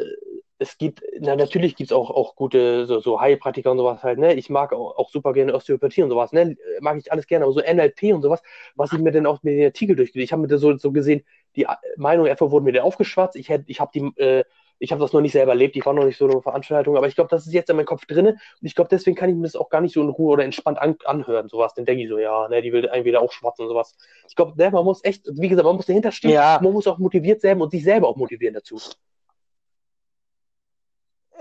[0.60, 4.18] es gibt, na, natürlich gibt es auch, auch gute so, so Heilpraktiker und sowas halt.
[4.20, 4.34] Ne?
[4.36, 6.32] Ich mag auch, auch super gerne Osteopathie und sowas.
[6.32, 6.56] Ne?
[6.80, 7.44] Mag ich alles gerne.
[7.46, 8.42] Aber so NLP und sowas,
[8.76, 10.92] was ich mir dann auch mit den Artikel durchgelesen Ich habe mir das so, so
[10.92, 11.68] gesehen, die
[11.98, 13.36] Meinung einfach wurden mir dann aufgeschwatzt.
[13.36, 14.22] Ich, hätt- ich habe die.
[14.22, 14.44] Äh,
[14.82, 17.08] ich habe das noch nicht selber erlebt, ich war noch nicht so eine Veranstaltung, aber
[17.08, 19.36] ich glaube, das ist jetzt in meinem Kopf drin und ich glaube, deswegen kann ich
[19.36, 21.76] mir das auch gar nicht so in Ruhe oder entspannt an, anhören, sowas.
[21.76, 23.96] Dann denke ich so, ja, ne, die will einen wieder auch schwatzen und sowas.
[24.28, 26.60] Ich glaube, ne, man muss echt, wie gesagt, man muss dahinter stehen, Ja.
[26.64, 28.80] man muss auch motiviert sein und sich selber auch motivieren dazu.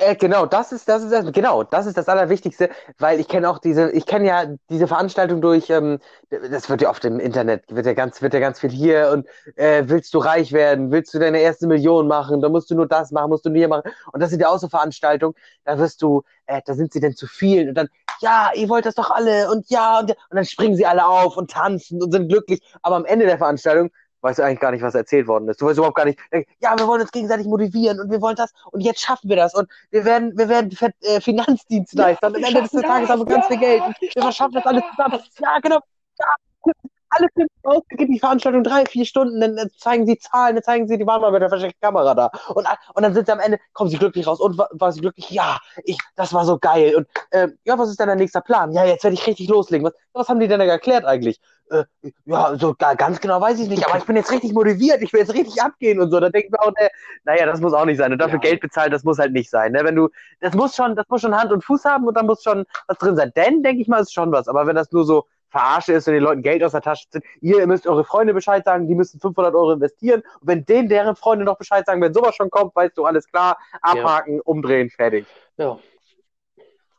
[0.03, 3.51] Äh, genau, das ist, das ist das, genau, das ist das Allerwichtigste, weil ich kenne
[3.51, 5.99] auch diese, ich kenne ja diese Veranstaltung durch, ähm,
[6.31, 9.27] das wird ja oft im Internet, wird ja ganz, wird ja ganz viel hier und
[9.57, 12.89] äh, willst du reich werden, willst du deine erste Million machen, dann musst du nur
[12.89, 13.91] das machen, musst du nur hier machen.
[14.11, 15.35] Und das sind ja auch so Veranstaltungen,
[15.65, 17.89] da wirst du, äh, da sind sie denn zu viel und dann,
[18.23, 21.37] ja, ihr wollt das doch alle und ja und, und dann springen sie alle auf
[21.37, 23.91] und tanzen und sind glücklich, aber am Ende der Veranstaltung
[24.23, 25.61] weißt du eigentlich gar nicht, was erzählt worden ist.
[25.61, 28.37] Du weißt überhaupt gar nicht, äh, ja, wir wollen uns gegenseitig motivieren und wir wollen
[28.37, 32.45] das und jetzt schaffen wir das und wir werden, wir werden äh, Finanzdienstleister und am
[32.45, 34.67] Ende des Tages haben wir ganz viel Geld ja, und wir wir schaffen schaffen das
[34.67, 35.21] alles zusammen.
[35.41, 35.79] Ja, genau.
[36.19, 36.73] Ja,
[37.11, 40.63] alles nimmt aus, geht die Veranstaltung drei, vier Stunden, dann äh, zeigen sie Zahlen, dann
[40.65, 42.31] zeigen sie, die waren mal mit der versteckten Kamera da.
[42.55, 44.41] Und, äh, und dann sind sie am Ende, kommen sie glücklich raus.
[44.41, 45.31] Und wa- war sie glücklich?
[45.31, 46.95] Ja, ich, das war so geil.
[46.97, 48.73] Und ähm, ja, was ist denn der nächste Plan?
[48.73, 49.87] Ja, jetzt werde ich richtig loslegen.
[49.87, 51.41] Was, was haben die denn da erklärt eigentlich?
[51.71, 51.85] Äh,
[52.25, 55.13] ja, so ga- ganz genau weiß ich nicht, aber ich bin jetzt richtig motiviert, ich
[55.13, 56.19] will jetzt richtig abgehen und so.
[56.21, 56.89] Da denke ich mir auch, äh,
[57.25, 58.13] naja, das muss auch nicht sein.
[58.13, 58.51] Und dafür Ja.
[58.51, 59.73] Geld bezahlen, das muss halt nicht sein.
[59.73, 59.85] Ne?
[59.85, 60.09] Wenn du,
[60.41, 62.99] das muss schon, das muss schon Hand und Fuß haben und da muss schon was
[62.99, 63.33] drin sein.
[63.37, 64.49] Denn, denke ich mal, ist schon was.
[64.49, 67.25] Aber wenn das nur so Verarsche ist und den Leuten Geld aus der Tasche zieht,
[67.41, 70.23] ihr müsst eure Freunde Bescheid sagen, die müssen 500 Euro investieren.
[70.41, 73.27] Und wenn denen deren Freunde noch Bescheid sagen, wenn sowas schon kommt, weißt du, alles
[73.27, 75.27] klar, abhaken, umdrehen, fertig.
[75.57, 75.79] Ja.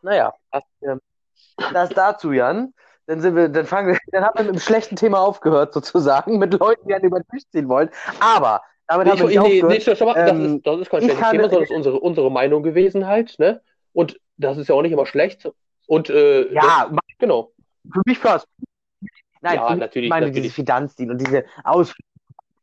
[0.01, 1.01] Naja, das, ähm,
[1.73, 2.73] das dazu, Jan.
[3.07, 6.37] Dann sind wir, dann fangen wir, dann haben wir mit einem schlechten Thema aufgehört, sozusagen,
[6.37, 7.89] mit Leuten, die einen über den Tisch ziehen wollen.
[8.19, 10.89] Aber damit Nee, haben wir ich, nicht nee, nee, stopp, das, Ähm, ist, das ist
[10.89, 13.61] kein schlechtes Thema, sondern ist unsere, unsere Meinung gewesen halt, ne?
[13.93, 15.49] Und das ist ja auch nicht immer schlecht.
[15.87, 17.51] Und äh, ja, das, genau.
[17.91, 18.45] Für mich war's.
[19.41, 20.43] Nein, Ja, natürlich, ich meine natürlich.
[20.43, 22.07] dieses Finanzdienst und diese Ausflüge.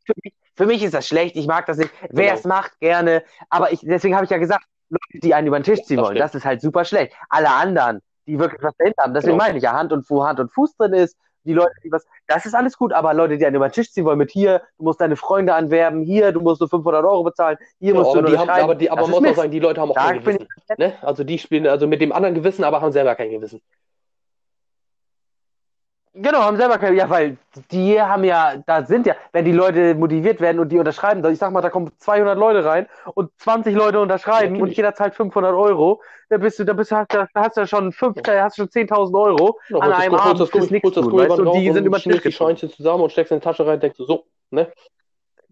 [0.04, 1.90] Für mich, für mich ist das schlecht, ich mag das nicht.
[2.10, 2.38] Wer Genau.
[2.38, 3.22] es macht, gerne.
[3.50, 6.06] Aber ich, deswegen habe ich ja gesagt, Leute, die einen über den Tisch ziehen das
[6.06, 6.24] wollen, stimmt.
[6.24, 7.12] das ist halt super schlecht.
[7.28, 9.44] Alle anderen, die wirklich was dahinter haben, deswegen Genau.
[9.44, 12.06] meine ich ja, Hand und, Fu Hand und Fuß drin ist, die Leute, die was,
[12.26, 14.62] das ist alles gut, aber Leute, die einen über den Tisch ziehen wollen mit hier,
[14.78, 18.14] du musst deine Freunde anwerben, hier, du musst nur 500 Euro bezahlen, hier Ja, musst
[18.14, 19.90] du aber nur die haben, aber die, aber man muss auch sagen, die Leute haben
[19.90, 20.46] auch Da kein Gewissen.
[20.76, 20.94] Ne?
[21.02, 23.60] Also die spielen also mit dem anderen Gewissen, aber haben selber kein Gewissen.
[26.20, 27.36] Genau, haben selber keine, ja, weil
[27.70, 31.38] die haben ja, da sind ja, wenn die Leute motiviert werden und die unterschreiben, ich
[31.38, 34.76] sag mal, da kommen 200 Leute rein und 20 Leute unterschreiben und Natürlich.
[34.78, 37.92] jeder zahlt 500 Euro, da bist du, da bist du, da hast du ja schon
[37.92, 41.12] fünf, da hast du schon 10.000 Euro Ja, an einem Abend das, holst, nichts tun,
[41.12, 42.32] weißt raus die sind und über den Tisch die.
[42.32, 44.72] Scheinchen zusammen und steckst in die Tasche rein, denkst du so, ne?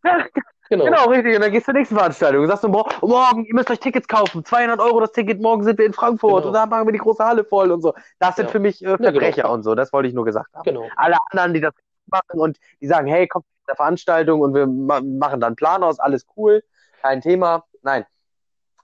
[0.68, 0.84] Genau.
[0.84, 1.34] Genau, richtig.
[1.36, 3.78] Und dann gehst du zur nächsten Veranstaltung und sagst du, mor- morgen, ihr müsst euch
[3.80, 4.44] Tickets kaufen.
[4.44, 6.46] 200 Euro das Ticket, morgen sind wir in Frankfurt Genau.
[6.48, 7.94] und da machen wir die große Halle voll und so.
[8.18, 8.50] Das sind Ja.
[8.52, 8.96] für mich äh, genau.
[9.10, 9.74] Verbrecher und so.
[9.74, 10.64] Das wollte ich nur gesagt haben.
[10.64, 10.88] Genau.
[10.96, 11.74] Alle anderen, die das
[12.06, 15.56] machen und die sagen, hey, kommt zu der Veranstaltung und wir ma machen dann einen
[15.56, 16.62] Plan aus, alles cool,
[17.02, 17.64] kein Thema.
[17.82, 18.04] Nein.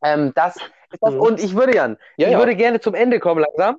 [0.03, 1.15] Ähm, das ist das.
[1.15, 1.21] Mhm.
[1.21, 2.39] Und ich würde, Jan, Ja, ich ja.
[2.39, 3.77] würde gerne zum Ende kommen langsam.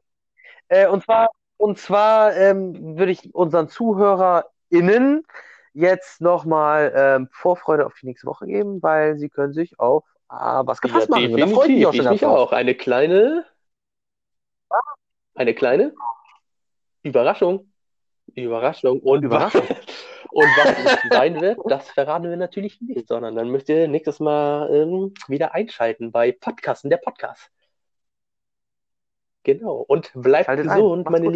[0.70, 5.26] Äh, und zwar, und zwar ähm, würde ich unseren ZuhörerInnen
[5.74, 10.64] jetzt nochmal ähm, Vorfreude auf die nächste Woche geben, weil sie können sich auf ah,
[10.66, 11.34] was Ja, gefasst machen.
[11.34, 12.52] Und da freue ich mich auch schon Ich mich auch.
[12.52, 13.46] Eine kleine,
[15.36, 15.94] eine kleine
[17.04, 17.72] Überraschung.
[18.36, 19.00] Überraschung.
[19.00, 19.64] Und, Überraschung.
[20.32, 24.74] und was sein wird, das verraten wir natürlich nicht, sondern dann müsst ihr nächstes Mal
[24.74, 27.52] ähm, wieder einschalten bei Podcasten, der Podcast.
[29.44, 29.84] Genau.
[29.88, 31.32] Und bleibt Schaltet gesund, meine gut.